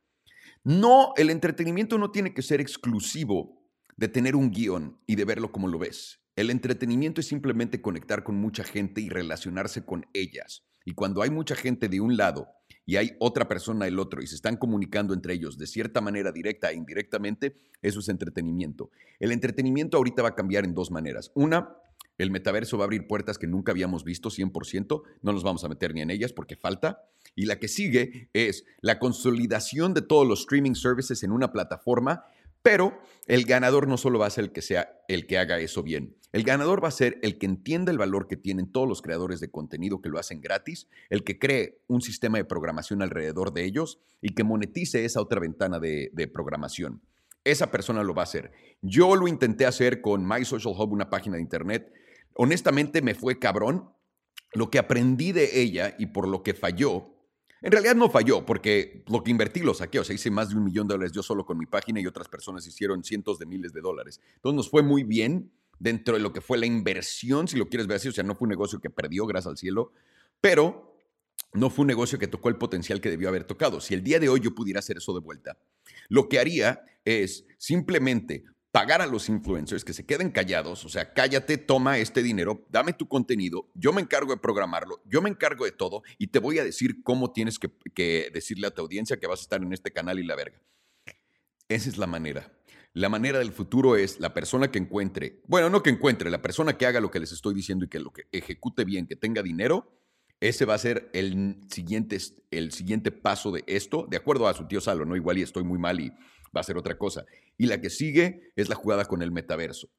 No, 0.64 1.12
el 1.16 1.30
entretenimiento 1.30 1.98
no 1.98 2.10
tiene 2.10 2.34
que 2.34 2.42
ser 2.42 2.60
exclusivo 2.60 3.62
de 3.96 4.08
tener 4.08 4.36
un 4.36 4.50
guion 4.50 4.98
y 5.06 5.16
de 5.16 5.24
verlo 5.24 5.52
como 5.52 5.68
lo 5.68 5.78
ves. 5.78 6.20
El 6.34 6.50
entretenimiento 6.50 7.20
es 7.20 7.28
simplemente 7.28 7.80
conectar 7.80 8.22
con 8.22 8.36
mucha 8.36 8.62
gente 8.62 9.00
y 9.00 9.08
relacionarse 9.08 9.84
con 9.84 10.06
ellas. 10.12 10.66
Y 10.84 10.92
cuando 10.92 11.22
hay 11.22 11.30
mucha 11.30 11.56
gente 11.56 11.88
de 11.88 12.00
un 12.00 12.16
lado 12.16 12.48
y 12.84 12.96
hay 12.96 13.16
otra 13.18 13.48
persona 13.48 13.86
del 13.86 13.98
otro 13.98 14.22
y 14.22 14.26
se 14.26 14.34
están 14.34 14.56
comunicando 14.56 15.14
entre 15.14 15.34
ellos 15.34 15.56
de 15.56 15.66
cierta 15.66 16.00
manera 16.00 16.30
directa 16.30 16.70
e 16.70 16.76
indirectamente, 16.76 17.56
eso 17.80 18.00
es 18.00 18.08
entretenimiento. 18.08 18.90
El 19.18 19.32
entretenimiento 19.32 19.96
ahorita 19.96 20.22
va 20.22 20.28
a 20.28 20.34
cambiar 20.34 20.64
en 20.64 20.74
dos 20.74 20.90
maneras. 20.90 21.32
Una, 21.34 21.74
el 22.18 22.30
metaverso 22.30 22.78
va 22.78 22.84
a 22.84 22.86
abrir 22.86 23.06
puertas 23.06 23.38
que 23.38 23.46
nunca 23.46 23.72
habíamos 23.72 24.04
visto 24.04 24.30
100%, 24.30 25.02
no 25.22 25.32
nos 25.32 25.42
vamos 25.42 25.64
a 25.64 25.68
meter 25.68 25.94
ni 25.94 26.00
en 26.00 26.10
ellas 26.10 26.32
porque 26.32 26.56
falta. 26.56 27.02
Y 27.34 27.46
la 27.46 27.58
que 27.58 27.68
sigue 27.68 28.30
es 28.32 28.64
la 28.80 28.98
consolidación 28.98 29.94
de 29.94 30.02
todos 30.02 30.26
los 30.26 30.40
streaming 30.40 30.74
services 30.74 31.22
en 31.22 31.32
una 31.32 31.52
plataforma, 31.52 32.24
pero 32.62 32.98
el 33.26 33.44
ganador 33.44 33.86
no 33.86 33.96
solo 33.96 34.18
va 34.18 34.26
a 34.26 34.30
ser 34.30 34.44
el 34.44 34.52
que 34.52 34.62
sea 34.62 34.90
el 35.08 35.26
que 35.26 35.38
haga 35.38 35.60
eso 35.60 35.82
bien. 35.82 36.16
El 36.32 36.42
ganador 36.42 36.82
va 36.82 36.88
a 36.88 36.90
ser 36.90 37.18
el 37.22 37.38
que 37.38 37.46
entienda 37.46 37.92
el 37.92 37.98
valor 37.98 38.26
que 38.26 38.36
tienen 38.36 38.70
todos 38.70 38.88
los 38.88 39.02
creadores 39.02 39.40
de 39.40 39.50
contenido 39.50 40.02
que 40.02 40.08
lo 40.08 40.18
hacen 40.18 40.40
gratis, 40.40 40.88
el 41.08 41.22
que 41.22 41.38
cree 41.38 41.78
un 41.86 42.02
sistema 42.02 42.38
de 42.38 42.44
programación 42.44 43.02
alrededor 43.02 43.52
de 43.52 43.64
ellos 43.64 44.00
y 44.20 44.34
que 44.34 44.42
monetice 44.42 45.04
esa 45.04 45.20
otra 45.20 45.40
ventana 45.40 45.78
de, 45.78 46.10
de 46.12 46.28
programación. 46.28 47.00
Esa 47.44 47.70
persona 47.70 48.02
lo 48.02 48.14
va 48.14 48.22
a 48.22 48.24
hacer. 48.24 48.50
Yo 48.82 49.14
lo 49.14 49.28
intenté 49.28 49.64
hacer 49.64 50.00
con 50.00 50.26
My 50.26 50.44
Social 50.44 50.74
Hub, 50.76 50.92
una 50.92 51.08
página 51.08 51.36
de 51.36 51.42
internet 51.42 51.92
honestamente 52.36 53.02
me 53.02 53.14
fue 53.14 53.38
cabrón. 53.38 53.90
Lo 54.52 54.70
que 54.70 54.78
aprendí 54.78 55.32
de 55.32 55.60
ella 55.60 55.96
y 55.98 56.06
por 56.06 56.28
lo 56.28 56.42
que 56.42 56.54
falló, 56.54 57.16
en 57.60 57.72
realidad 57.72 57.96
no 57.96 58.08
falló, 58.08 58.46
porque 58.46 59.04
lo 59.08 59.22
que 59.22 59.30
invertí 59.30 59.60
lo 59.60 59.74
saqué. 59.74 59.98
O 59.98 60.04
sea, 60.04 60.14
hice 60.14 60.30
más 60.30 60.50
de 60.50 60.56
un 60.56 60.64
millón 60.64 60.86
de 60.86 60.94
dólares 60.94 61.12
yo 61.12 61.22
solo 61.22 61.44
con 61.44 61.58
mi 61.58 61.66
página 61.66 62.00
y 62.00 62.06
otras 62.06 62.28
personas 62.28 62.66
hicieron 62.66 63.02
cientos 63.02 63.38
de 63.38 63.46
miles 63.46 63.72
de 63.72 63.80
dólares. 63.80 64.20
Entonces 64.36 64.56
nos 64.56 64.70
fue 64.70 64.82
muy 64.82 65.02
bien 65.02 65.50
dentro 65.78 66.14
de 66.14 66.20
lo 66.20 66.32
que 66.32 66.40
fue 66.40 66.58
la 66.58 66.66
inversión, 66.66 67.48
si 67.48 67.56
lo 67.56 67.68
quieres 67.68 67.86
ver 67.86 67.96
así. 67.96 68.08
O 68.08 68.12
sea, 68.12 68.24
no 68.24 68.34
fue 68.34 68.46
un 68.46 68.50
negocio 68.50 68.80
que 68.80 68.88
perdió, 68.88 69.26
gracias 69.26 69.50
al 69.50 69.58
cielo, 69.58 69.92
pero 70.40 70.96
no 71.52 71.70
fue 71.70 71.82
un 71.82 71.88
negocio 71.88 72.18
que 72.18 72.28
tocó 72.28 72.48
el 72.48 72.56
potencial 72.56 73.00
que 73.00 73.10
debió 73.10 73.28
haber 73.28 73.44
tocado. 73.44 73.80
Si 73.80 73.94
el 73.94 74.02
día 74.02 74.20
de 74.20 74.28
hoy 74.28 74.40
yo 74.40 74.54
pudiera 74.54 74.80
hacer 74.80 74.98
eso 74.98 75.12
de 75.14 75.20
vuelta, 75.20 75.58
lo 76.08 76.28
que 76.28 76.38
haría 76.38 76.84
es 77.04 77.46
simplemente 77.58 78.44
pagar 78.76 79.00
a 79.00 79.06
los 79.06 79.30
influencers 79.30 79.86
que 79.86 79.94
se 79.94 80.04
queden 80.04 80.30
callados, 80.30 80.84
o 80.84 80.90
sea, 80.90 81.14
cállate, 81.14 81.56
toma 81.56 81.96
este 81.96 82.22
dinero, 82.22 82.66
dame 82.68 82.92
tu 82.92 83.08
contenido, 83.08 83.70
yo 83.72 83.90
me 83.90 84.02
encargo 84.02 84.32
de 84.32 84.36
programarlo, 84.36 85.00
yo 85.06 85.22
me 85.22 85.30
encargo 85.30 85.64
de 85.64 85.72
todo 85.72 86.02
y 86.18 86.26
te 86.26 86.40
voy 86.40 86.58
a 86.58 86.64
decir 86.64 87.02
cómo 87.02 87.32
tienes 87.32 87.58
que, 87.58 88.30
decirle 88.34 88.66
a 88.66 88.70
tu 88.70 88.82
audiencia 88.82 89.16
que 89.16 89.26
vas 89.26 89.40
a 89.40 89.44
estar 89.44 89.62
en 89.62 89.72
este 89.72 89.92
canal 89.94 90.18
y 90.18 90.24
la 90.26 90.36
verga. 90.36 90.60
Esa 91.70 91.88
es 91.88 91.96
la 91.96 92.06
manera. 92.06 92.52
La 92.92 93.08
manera 93.08 93.38
del 93.38 93.50
futuro 93.50 93.96
es 93.96 94.20
la 94.20 94.34
persona 94.34 94.70
que 94.70 94.78
encuentre, 94.78 95.40
bueno, 95.46 95.70
no 95.70 95.82
que 95.82 95.88
encuentre, 95.88 96.28
la 96.28 96.42
persona 96.42 96.76
que 96.76 96.84
haga 96.84 97.00
lo 97.00 97.10
que 97.10 97.20
les 97.20 97.32
estoy 97.32 97.54
diciendo 97.54 97.86
y 97.86 97.88
que 97.88 97.98
lo 97.98 98.12
que 98.12 98.24
ejecute 98.30 98.84
bien, 98.84 99.06
que 99.06 99.16
tenga 99.16 99.42
dinero, 99.42 99.90
ese 100.38 100.66
va 100.66 100.74
a 100.74 100.78
ser 100.78 101.08
el 101.14 101.60
siguiente, 101.70 102.18
el 102.50 102.72
siguiente 102.72 103.10
paso 103.10 103.52
de 103.52 103.64
esto, 103.66 104.06
de 104.10 104.18
acuerdo 104.18 104.46
a 104.46 104.52
su 104.52 104.68
tío 104.68 104.82
Salo, 104.82 105.06
¿no? 105.06 105.16
Igual 105.16 105.38
y 105.38 105.42
estoy 105.42 105.64
muy 105.64 105.78
mal 105.78 105.98
y 105.98 106.12
va 106.54 106.60
a 106.60 106.64
ser 106.64 106.76
otra 106.76 106.98
cosa. 106.98 107.24
Y 107.58 107.66
la 107.66 107.80
que 107.80 107.90
sigue 107.90 108.52
es 108.56 108.68
la 108.68 108.74
jugada 108.74 109.04
con 109.06 109.22
el 109.22 109.32
metaverso. 109.32 109.90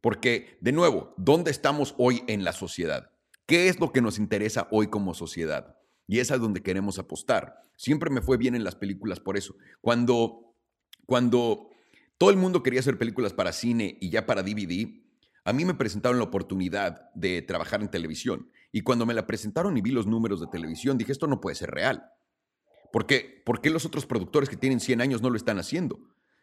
Porque, 0.00 0.58
de 0.60 0.72
nuevo, 0.72 1.14
¿dónde 1.16 1.50
estamos 1.50 1.94
hoy 1.98 2.22
en 2.26 2.44
la 2.44 2.52
sociedad? 2.52 3.10
¿Qué 3.46 3.68
es 3.68 3.80
lo 3.80 3.92
que 3.92 4.02
nos 4.02 4.18
interesa 4.18 4.68
hoy 4.70 4.88
como 4.88 5.14
sociedad? 5.14 5.76
Y 6.06 6.20
es 6.20 6.30
a 6.30 6.38
donde 6.38 6.62
queremos 6.62 6.98
apostar. 6.98 7.56
Siempre 7.76 8.10
me 8.10 8.20
fue 8.20 8.36
bien 8.36 8.54
en 8.54 8.64
las 8.64 8.74
películas 8.74 9.20
por 9.20 9.36
eso. 9.36 9.56
Cuando, 9.80 10.54
cuando 11.06 11.70
todo 12.18 12.30
el 12.30 12.36
mundo 12.36 12.62
quería 12.62 12.80
hacer 12.80 12.98
películas 12.98 13.32
para 13.32 13.52
cine 13.52 13.96
y 14.00 14.10
ya 14.10 14.26
para 14.26 14.42
DVD, 14.42 15.02
a 15.44 15.52
mí 15.52 15.64
me 15.64 15.74
presentaron 15.74 16.18
la 16.18 16.24
oportunidad 16.24 17.10
de 17.14 17.42
trabajar 17.42 17.80
en 17.80 17.90
televisión. 17.90 18.50
Y 18.70 18.82
cuando 18.82 19.06
me 19.06 19.14
la 19.14 19.26
presentaron 19.26 19.76
y 19.76 19.80
vi 19.80 19.92
los 19.92 20.06
números 20.06 20.40
de 20.40 20.46
televisión, 20.46 20.98
dije, 20.98 21.12
esto 21.12 21.26
no 21.26 21.40
puede 21.40 21.56
ser 21.56 21.70
real. 21.70 22.04
¿Por 22.92 23.06
qué? 23.06 23.42
¿Por 23.44 23.60
qué 23.60 23.70
los 23.70 23.86
otros 23.86 24.06
productores 24.06 24.48
que 24.48 24.56
tienen 24.56 24.80
100 24.80 25.00
años 25.00 25.22
no 25.22 25.30
lo 25.30 25.36
están 25.36 25.58
haciendo? 25.58 25.98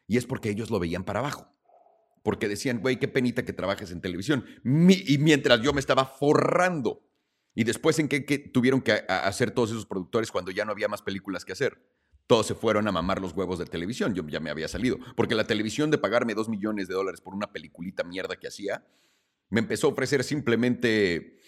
Y 0.07 0.17
es 0.17 0.25
porque 0.25 0.49
ellos 0.49 0.69
lo 0.69 0.79
veían 0.79 1.03
para 1.03 1.19
abajo. 1.19 1.51
Porque 2.23 2.47
decían, 2.47 2.79
güey, 2.79 2.97
qué 2.97 3.07
penita 3.07 3.45
que 3.45 3.53
trabajes 3.53 3.91
en 3.91 4.01
televisión. 4.01 4.45
y 4.63 5.17
mientras 5.19 5.61
yo 5.61 5.73
me 5.73 5.79
estaba 5.79 6.05
forrando. 6.05 7.05
Y 7.55 7.63
después, 7.63 7.97
¿en 7.99 8.09
qué, 8.09 8.19
tuvieron 8.53 8.81
que 8.81 8.91
hacer 9.07 9.51
todos 9.51 9.71
esos 9.71 9.85
productores 9.85 10.29
cuando 10.29 10.51
ya 10.51 10.65
no 10.65 10.73
había 10.73 10.89
más 10.89 11.01
películas 11.01 11.45
que 11.45 11.53
hacer? 11.53 11.81
Todos 12.27 12.47
se 12.47 12.53
fueron 12.53 12.87
a 12.87 12.91
mamar 12.91 13.21
los 13.21 13.31
huevos 13.33 13.59
de 13.59 13.65
televisión. 13.65 14.13
Yo 14.13 14.27
ya 14.27 14.41
me 14.41 14.49
había 14.49 14.67
salido. 14.67 14.97
Porque 15.15 15.35
la 15.35 15.45
televisión 15.45 15.89
de 15.89 15.97
pagarme 15.97 16.33
dos 16.33 16.49
millones 16.49 16.89
de 16.89 16.95
dólares 16.95 17.21
por 17.21 17.33
una 17.33 17.53
peliculita 17.53 18.03
mierda 18.03 18.35
que 18.35 18.47
hacía, 18.47 18.85
me 19.49 19.61
empezó 19.61 19.87
a 19.87 19.91
ofrecer 19.91 20.23
simplemente 20.25 21.39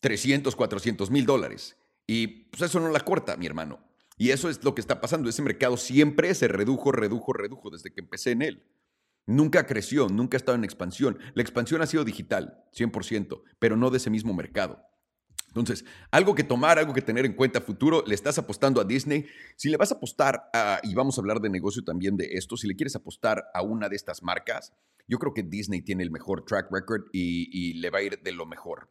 300, 0.00 0.54
400 0.54 1.10
mil 1.10 1.24
dólares. 1.24 1.78
Y 2.06 2.26
pues 2.26 2.62
eso 2.62 2.78
no 2.78 2.90
la 2.90 3.00
corta, 3.00 3.38
mi 3.38 3.46
hermano. 3.46 3.80
Y 4.16 4.30
eso 4.30 4.48
es 4.48 4.62
lo 4.62 4.74
que 4.74 4.80
está 4.80 5.00
pasando. 5.00 5.28
Ese 5.28 5.42
mercado 5.42 5.76
siempre 5.76 6.34
se 6.34 6.48
redujo, 6.48 6.92
redujo, 6.92 7.32
redujo 7.32 7.70
desde 7.70 7.92
que 7.92 8.00
empecé 8.00 8.32
en 8.32 8.42
él. 8.42 8.62
Nunca 9.26 9.66
creció, 9.66 10.08
nunca 10.08 10.36
ha 10.36 10.38
estado 10.38 10.56
en 10.56 10.64
expansión. 10.64 11.18
La 11.34 11.42
expansión 11.42 11.80
ha 11.82 11.86
sido 11.86 12.04
digital, 12.04 12.62
100%, 12.76 13.42
pero 13.58 13.76
no 13.76 13.90
de 13.90 13.96
ese 13.96 14.10
mismo 14.10 14.34
mercado. 14.34 14.84
Entonces, 15.48 15.84
algo 16.10 16.34
que 16.34 16.42
tomar, 16.42 16.78
algo 16.78 16.92
que 16.92 17.00
tener 17.00 17.24
en 17.24 17.32
cuenta 17.32 17.60
futuro, 17.60 18.02
le 18.06 18.14
estás 18.14 18.38
apostando 18.38 18.80
a 18.80 18.84
Disney. 18.84 19.26
Si 19.56 19.70
le 19.70 19.76
vas 19.76 19.92
a 19.92 19.94
apostar, 19.94 20.50
y 20.82 20.94
vamos 20.94 21.16
a 21.16 21.20
hablar 21.20 21.40
de 21.40 21.48
negocio 21.48 21.84
también 21.84 22.16
de 22.16 22.28
esto, 22.32 22.56
si 22.56 22.66
le 22.66 22.74
quieres 22.74 22.96
apostar 22.96 23.44
a 23.54 23.62
una 23.62 23.88
de 23.88 23.96
estas 23.96 24.22
marcas, 24.22 24.72
yo 25.06 25.18
creo 25.18 25.32
que 25.32 25.42
Disney 25.42 25.80
tiene 25.82 26.02
el 26.02 26.10
mejor 26.10 26.44
track 26.44 26.70
record 26.72 27.04
y, 27.12 27.48
y 27.52 27.74
le 27.74 27.90
va 27.90 27.98
a 27.98 28.02
ir 28.02 28.20
de 28.20 28.32
lo 28.32 28.46
mejor. 28.46 28.90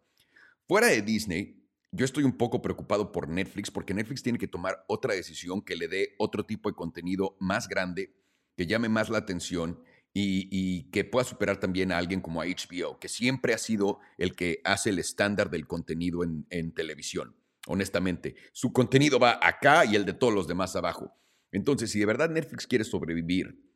Fuera 0.68 0.88
de 0.88 1.02
Disney, 1.02 1.63
yo 1.94 2.06
estoy 2.06 2.24
un 2.24 2.36
poco 2.36 2.62
preocupado 2.62 3.12
por 3.12 3.30
Netflix 3.30 3.70
porque 3.70 3.94
Netflix 3.94 4.24
tiene 4.24 4.40
que 4.40 4.48
tomar 4.48 4.84
otra 4.88 5.14
decisión 5.14 5.62
que 5.62 5.76
le 5.76 5.88
dé 5.88 6.16
otro 6.18 6.44
tipo 6.44 6.68
de 6.68 6.76
contenido 6.76 7.38
más 7.40 7.70
grande, 7.70 8.16
que 8.58 8.66
llame 8.66 8.90
más 8.90 9.10
la 9.10 9.20
atención 9.20 9.80
y, 10.12 10.90
que 10.92 11.04
pueda 11.04 11.24
superar 11.24 11.58
también 11.58 11.92
a 11.92 11.98
alguien 11.98 12.20
como 12.20 12.44
HBO, 12.44 13.00
que 13.00 13.10
siempre 13.10 13.54
ha 13.54 13.58
sido 13.60 14.00
el 14.18 14.36
que 14.36 14.60
hace 14.64 14.90
el 14.90 15.00
estándar 15.00 15.50
del 15.50 15.68
contenido 15.68 16.24
en, 16.24 16.46
en 16.50 16.74
televisión. 16.74 17.36
Honestamente, 17.68 18.36
su 18.52 18.74
contenido 18.74 19.20
va 19.20 19.40
acá 19.42 19.86
y 19.86 19.96
el 19.96 20.06
de 20.06 20.14
todos 20.14 20.34
los 20.34 20.48
demás 20.48 20.76
abajo. 20.76 21.16
Entonces, 21.52 21.92
si 21.92 22.00
de 22.00 22.06
verdad 22.08 22.30
Netflix 22.30 22.68
quiere 22.68 22.84
sobrevivir 22.84 23.73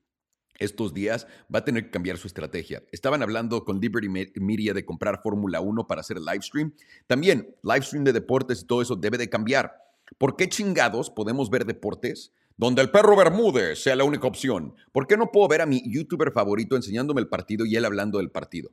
estos 0.60 0.94
días 0.94 1.28
va 1.54 1.60
a 1.60 1.66
tener 1.66 1.86
que 1.86 1.92
cambiar 1.92 2.18
su 2.18 2.28
estrategia. 2.28 2.84
Estaban 2.92 3.22
hablando 3.22 3.64
con 3.64 3.80
Liberty 3.80 4.10
Media 4.10 4.74
de 4.74 4.86
comprar 4.86 5.22
Fórmula 5.22 5.62
1 5.62 5.88
para 5.88 6.02
hacer 6.02 6.20
live 6.20 6.42
stream. 6.42 6.74
También, 7.08 7.56
live 7.64 7.82
stream 7.82 8.04
de 8.04 8.14
deportes 8.14 8.62
y 8.62 8.66
todo 8.66 8.82
eso 8.82 8.96
debe 8.96 9.18
de 9.18 9.30
cambiar. 9.30 9.74
¿Por 10.18 10.36
qué 10.36 10.48
chingados 10.50 11.10
podemos 11.10 11.50
ver 11.50 11.66
deportes 11.66 12.32
donde 12.56 12.82
el 12.82 12.90
perro 12.90 13.16
Bermúdez 13.16 13.84
sea 13.84 13.96
la 13.96 14.04
única 14.04 14.28
opción? 14.28 14.76
¿Por 14.92 15.08
qué 15.08 15.18
no 15.18 15.32
puedo 15.32 15.48
ver 15.48 15.62
a 15.62 15.66
mi 15.66 15.84
youtuber 15.86 16.32
favorito 16.32 16.76
enseñándome 16.76 17.22
el 17.22 17.28
partido 17.28 17.66
y 17.66 17.76
él 17.76 17.86
hablando 17.86 18.18
del 18.18 18.32
partido? 18.32 18.72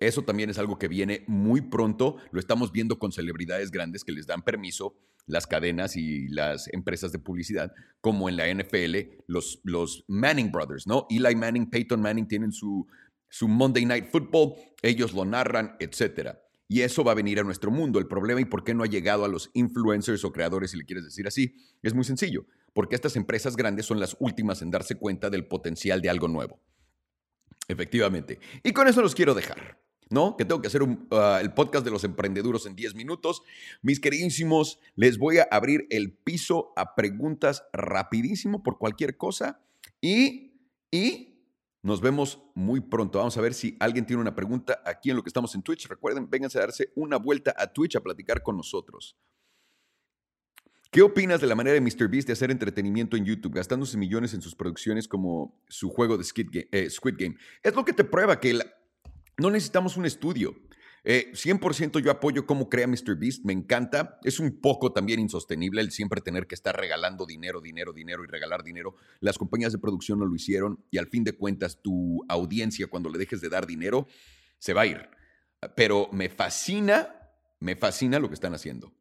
Eso 0.00 0.22
también 0.22 0.48
es 0.48 0.58
algo 0.58 0.78
que 0.78 0.88
viene 0.88 1.24
muy 1.28 1.60
pronto. 1.60 2.16
Lo 2.32 2.40
estamos 2.40 2.72
viendo 2.72 2.98
con 2.98 3.12
celebridades 3.12 3.70
grandes 3.70 4.02
que 4.02 4.12
les 4.12 4.26
dan 4.26 4.42
permiso, 4.42 4.96
las 5.26 5.46
cadenas 5.46 5.94
y 5.94 6.26
las 6.28 6.72
empresas 6.72 7.12
de 7.12 7.18
publicidad, 7.18 7.72
como 8.00 8.30
en 8.30 8.36
la 8.36 8.52
NFL, 8.52 8.96
los, 9.26 9.60
los 9.62 10.04
Manning 10.08 10.50
Brothers, 10.50 10.86
¿no? 10.86 11.06
Eli 11.10 11.36
Manning, 11.36 11.68
Peyton 11.68 12.00
Manning 12.00 12.26
tienen 12.26 12.50
su, 12.50 12.88
su 13.28 13.46
Monday 13.46 13.84
Night 13.84 14.06
Football, 14.10 14.54
ellos 14.80 15.12
lo 15.12 15.26
narran, 15.26 15.76
etc. 15.80 16.30
Y 16.66 16.80
eso 16.80 17.04
va 17.04 17.12
a 17.12 17.16
venir 17.16 17.38
a 17.38 17.42
nuestro 17.42 17.70
mundo. 17.70 17.98
El 17.98 18.06
problema 18.06 18.40
y 18.40 18.46
por 18.46 18.64
qué 18.64 18.72
no 18.72 18.84
ha 18.84 18.88
llegado 18.88 19.26
a 19.26 19.28
los 19.28 19.50
influencers 19.52 20.24
o 20.24 20.32
creadores, 20.32 20.70
si 20.70 20.78
le 20.78 20.86
quieres 20.86 21.04
decir 21.04 21.26
así, 21.26 21.54
es 21.82 21.92
muy 21.92 22.04
sencillo. 22.04 22.46
Porque 22.72 22.94
estas 22.94 23.16
empresas 23.16 23.54
grandes 23.54 23.84
son 23.84 24.00
las 24.00 24.16
últimas 24.18 24.62
en 24.62 24.70
darse 24.70 24.94
cuenta 24.94 25.28
del 25.28 25.46
potencial 25.46 26.00
de 26.00 26.08
algo 26.08 26.28
nuevo. 26.28 26.58
Efectivamente. 27.68 28.38
Y 28.62 28.72
con 28.72 28.88
eso 28.88 29.02
los 29.02 29.14
quiero 29.14 29.34
dejar. 29.34 29.78
¿No? 30.10 30.36
Que 30.36 30.44
tengo 30.44 30.60
que 30.60 30.66
hacer 30.66 30.82
ah, 31.12 31.38
el 31.40 31.54
podcast 31.54 31.84
de 31.84 31.90
los 31.90 32.04
emprendeduros 32.04 32.66
en 32.66 32.76
10 32.76 32.94
minutos. 32.94 33.42
Mis 33.80 34.00
queridísimos, 34.00 34.80
les 34.96 35.16
voy 35.18 35.38
a 35.38 35.48
abrir 35.50 35.86
el 35.90 36.12
piso 36.12 36.72
a 36.76 36.94
preguntas 36.94 37.64
rapidísimo 37.72 38.62
por 38.62 38.78
cualquier 38.78 39.16
cosa 39.16 39.60
y, 40.00 40.52
y 40.90 41.46
nos 41.82 42.00
vemos 42.00 42.42
muy 42.54 42.80
pronto. 42.80 43.18
Vamos 43.18 43.38
a 43.38 43.40
ver 43.40 43.54
si 43.54 43.76
alguien 43.80 44.04
tiene 44.04 44.20
una 44.20 44.34
pregunta 44.34 44.82
aquí 44.84 45.10
en 45.10 45.16
lo 45.16 45.22
que 45.22 45.30
estamos 45.30 45.54
en 45.54 45.62
Twitch. 45.62 45.86
Recuerden, 45.86 46.28
vénganse 46.28 46.58
a 46.58 46.62
darse 46.62 46.92
una 46.96 47.16
vuelta 47.16 47.54
a 47.56 47.72
Twitch 47.72 47.96
a 47.96 48.00
platicar 48.00 48.42
con 48.42 48.56
nosotros. 48.56 49.16
¿Qué 50.90 51.02
opinas 51.02 51.40
de 51.40 51.46
la 51.46 51.54
manera 51.54 51.74
de 51.74 51.80
MrBeast 51.80 52.26
de 52.26 52.32
hacer 52.32 52.50
entretenimiento 52.50 53.16
en 53.16 53.24
YouTube, 53.24 53.54
gastándose 53.54 53.96
millones 53.96 54.34
en 54.34 54.42
sus 54.42 54.56
producciones 54.56 55.06
como 55.06 55.56
su 55.68 55.88
juego 55.88 56.18
de 56.18 56.24
Squid 56.24 56.48
Game? 56.50 56.68
Eh, 56.72 56.90
Squid 56.90 57.14
Game? 57.16 57.36
Es 57.62 57.76
lo 57.76 57.84
que 57.84 57.92
te 57.92 58.02
prueba 58.02 58.40
que 58.40 58.54
la, 58.54 58.66
no 59.40 59.50
necesitamos 59.50 59.96
un 59.96 60.06
estudio. 60.06 60.54
100% 61.04 61.98
eh, 61.98 62.02
yo 62.02 62.10
apoyo 62.10 62.44
cómo 62.44 62.68
crea 62.68 62.86
MrBeast, 62.86 63.44
me 63.44 63.54
encanta. 63.54 64.18
Es 64.22 64.38
un 64.38 64.60
poco 64.60 64.92
también 64.92 65.18
insostenible 65.18 65.80
el 65.80 65.90
siempre 65.90 66.20
tener 66.20 66.46
que 66.46 66.54
estar 66.54 66.78
regalando 66.78 67.24
dinero, 67.24 67.60
dinero, 67.60 67.92
dinero 67.92 68.22
y 68.22 68.26
regalar 68.26 68.62
dinero. 68.62 68.96
Las 69.20 69.38
compañías 69.38 69.72
de 69.72 69.78
producción 69.78 70.18
no 70.18 70.26
lo 70.26 70.34
hicieron 70.34 70.84
y 70.90 70.98
al 70.98 71.08
fin 71.08 71.24
de 71.24 71.32
cuentas 71.32 71.80
tu 71.82 72.22
audiencia 72.28 72.86
cuando 72.86 73.08
le 73.08 73.18
dejes 73.18 73.40
de 73.40 73.48
dar 73.48 73.66
dinero 73.66 74.06
se 74.58 74.74
va 74.74 74.82
a 74.82 74.86
ir. 74.86 75.08
Pero 75.74 76.08
me 76.12 76.28
fascina, 76.28 77.08
me 77.60 77.76
fascina 77.76 78.18
lo 78.18 78.28
que 78.28 78.34
están 78.34 78.54
haciendo. 78.54 78.92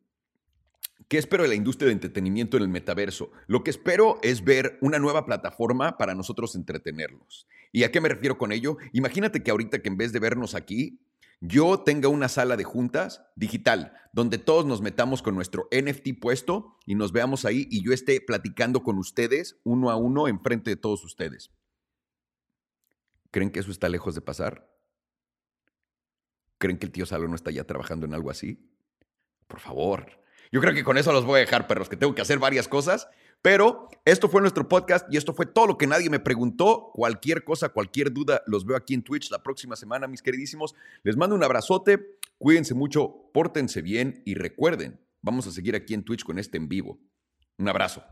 ¿Qué 1.10 1.18
espero 1.18 1.44
de 1.44 1.50
la 1.50 1.56
industria 1.56 1.88
de 1.88 1.94
entretenimiento 1.94 2.56
en 2.56 2.64
el 2.64 2.70
metaverso? 2.70 3.32
Lo 3.48 3.64
que 3.64 3.72
espero 3.72 4.20
es 4.22 4.44
ver 4.44 4.78
una 4.82 5.00
nueva 5.00 5.26
plataforma 5.26 5.98
para 5.98 6.14
nosotros 6.14 6.56
entretenernos. 6.56 7.48
¿Y 7.72 7.84
a 7.84 7.92
qué 7.92 8.02
me 8.02 8.10
refiero 8.10 8.38
con 8.38 8.52
ello? 8.52 8.78
Imagínate 8.94 9.44
que 9.44 9.52
ahorita 9.52 9.80
que 9.80 9.90
en 9.90 9.98
vez 9.98 10.12
de 10.12 10.20
vernos 10.20 10.56
aquí, 10.56 11.02
yo 11.42 11.80
tenga 11.80 12.10
una 12.10 12.28
sala 12.28 12.58
de 12.58 12.66
juntas 12.66 13.24
digital 13.36 13.94
donde 14.12 14.38
todos 14.38 14.66
nos 14.66 14.82
metamos 14.82 15.22
con 15.22 15.36
nuestro 15.36 15.70
NFT 15.72 16.20
puesto 16.20 16.78
y 16.86 16.96
nos 16.96 17.12
veamos 17.12 17.46
ahí 17.46 17.68
y 17.70 17.84
yo 17.84 17.94
esté 17.94 18.20
platicando 18.20 18.84
con 18.84 18.98
ustedes 18.98 19.60
uno 19.64 19.90
a 19.90 19.96
uno 19.96 20.28
enfrente 20.28 20.72
de 20.72 20.76
todos 20.76 21.04
ustedes. 21.06 21.52
¿Creen 23.32 23.52
que 23.52 23.60
eso 23.60 23.72
está 23.72 23.88
lejos 23.88 24.16
de 24.16 24.22
pasar? 24.22 24.70
¿Creen 26.58 26.78
que 26.78 26.88
el 26.88 26.92
tío 26.92 27.06
Salo 27.06 27.28
no 27.28 27.36
está 27.36 27.52
ya 27.52 27.64
trabajando 27.64 28.06
en 28.06 28.14
algo 28.14 28.32
así? 28.32 28.70
Por 29.48 29.60
favor. 29.60 30.20
Yo 30.52 30.60
creo 30.62 30.74
que 30.74 30.84
con 30.84 30.98
eso 30.98 31.14
los 31.14 31.26
voy 31.26 31.38
a 31.38 31.42
dejar, 31.42 31.68
perros, 31.68 31.90
que 31.90 31.96
tengo 31.96 32.16
que 32.16 32.22
hacer 32.22 32.40
varias 32.40 32.68
cosas. 32.68 33.08
Pero 33.42 33.88
esto 34.04 34.28
fue 34.28 34.42
nuestro 34.42 34.68
podcast 34.68 35.08
y 35.12 35.18
esto 35.18 35.34
fue 35.34 35.46
todo 35.46 35.68
lo 35.68 35.78
que 35.78 35.88
nadie 35.88 36.10
me 36.10 36.20
preguntó. 36.20 36.92
Cualquier 36.94 37.44
cosa, 37.44 37.70
cualquier 37.70 38.12
duda, 38.12 38.42
los 38.48 38.66
veo 38.66 38.76
aquí 38.76 38.94
en 38.94 39.04
Twitch 39.04 39.32
la 39.32 39.42
próxima 39.42 39.76
semana, 39.76 40.08
mis 40.08 40.22
queridísimos. 40.22 40.76
Les 41.04 41.16
mando 41.16 41.36
un 41.36 41.44
abrazote, 41.44 42.18
cuídense 42.38 42.74
mucho, 42.74 43.30
pórtense 43.34 43.82
bien 43.82 44.22
y 44.26 44.36
recuerden, 44.36 45.00
vamos 45.22 45.48
a 45.48 45.52
seguir 45.52 45.76
aquí 45.76 45.94
en 45.94 46.04
Twitch 46.04 46.24
con 46.24 46.38
este 46.38 46.58
en 46.58 46.68
vivo. 46.68 47.00
Un 47.58 47.70
abrazo. 47.70 48.04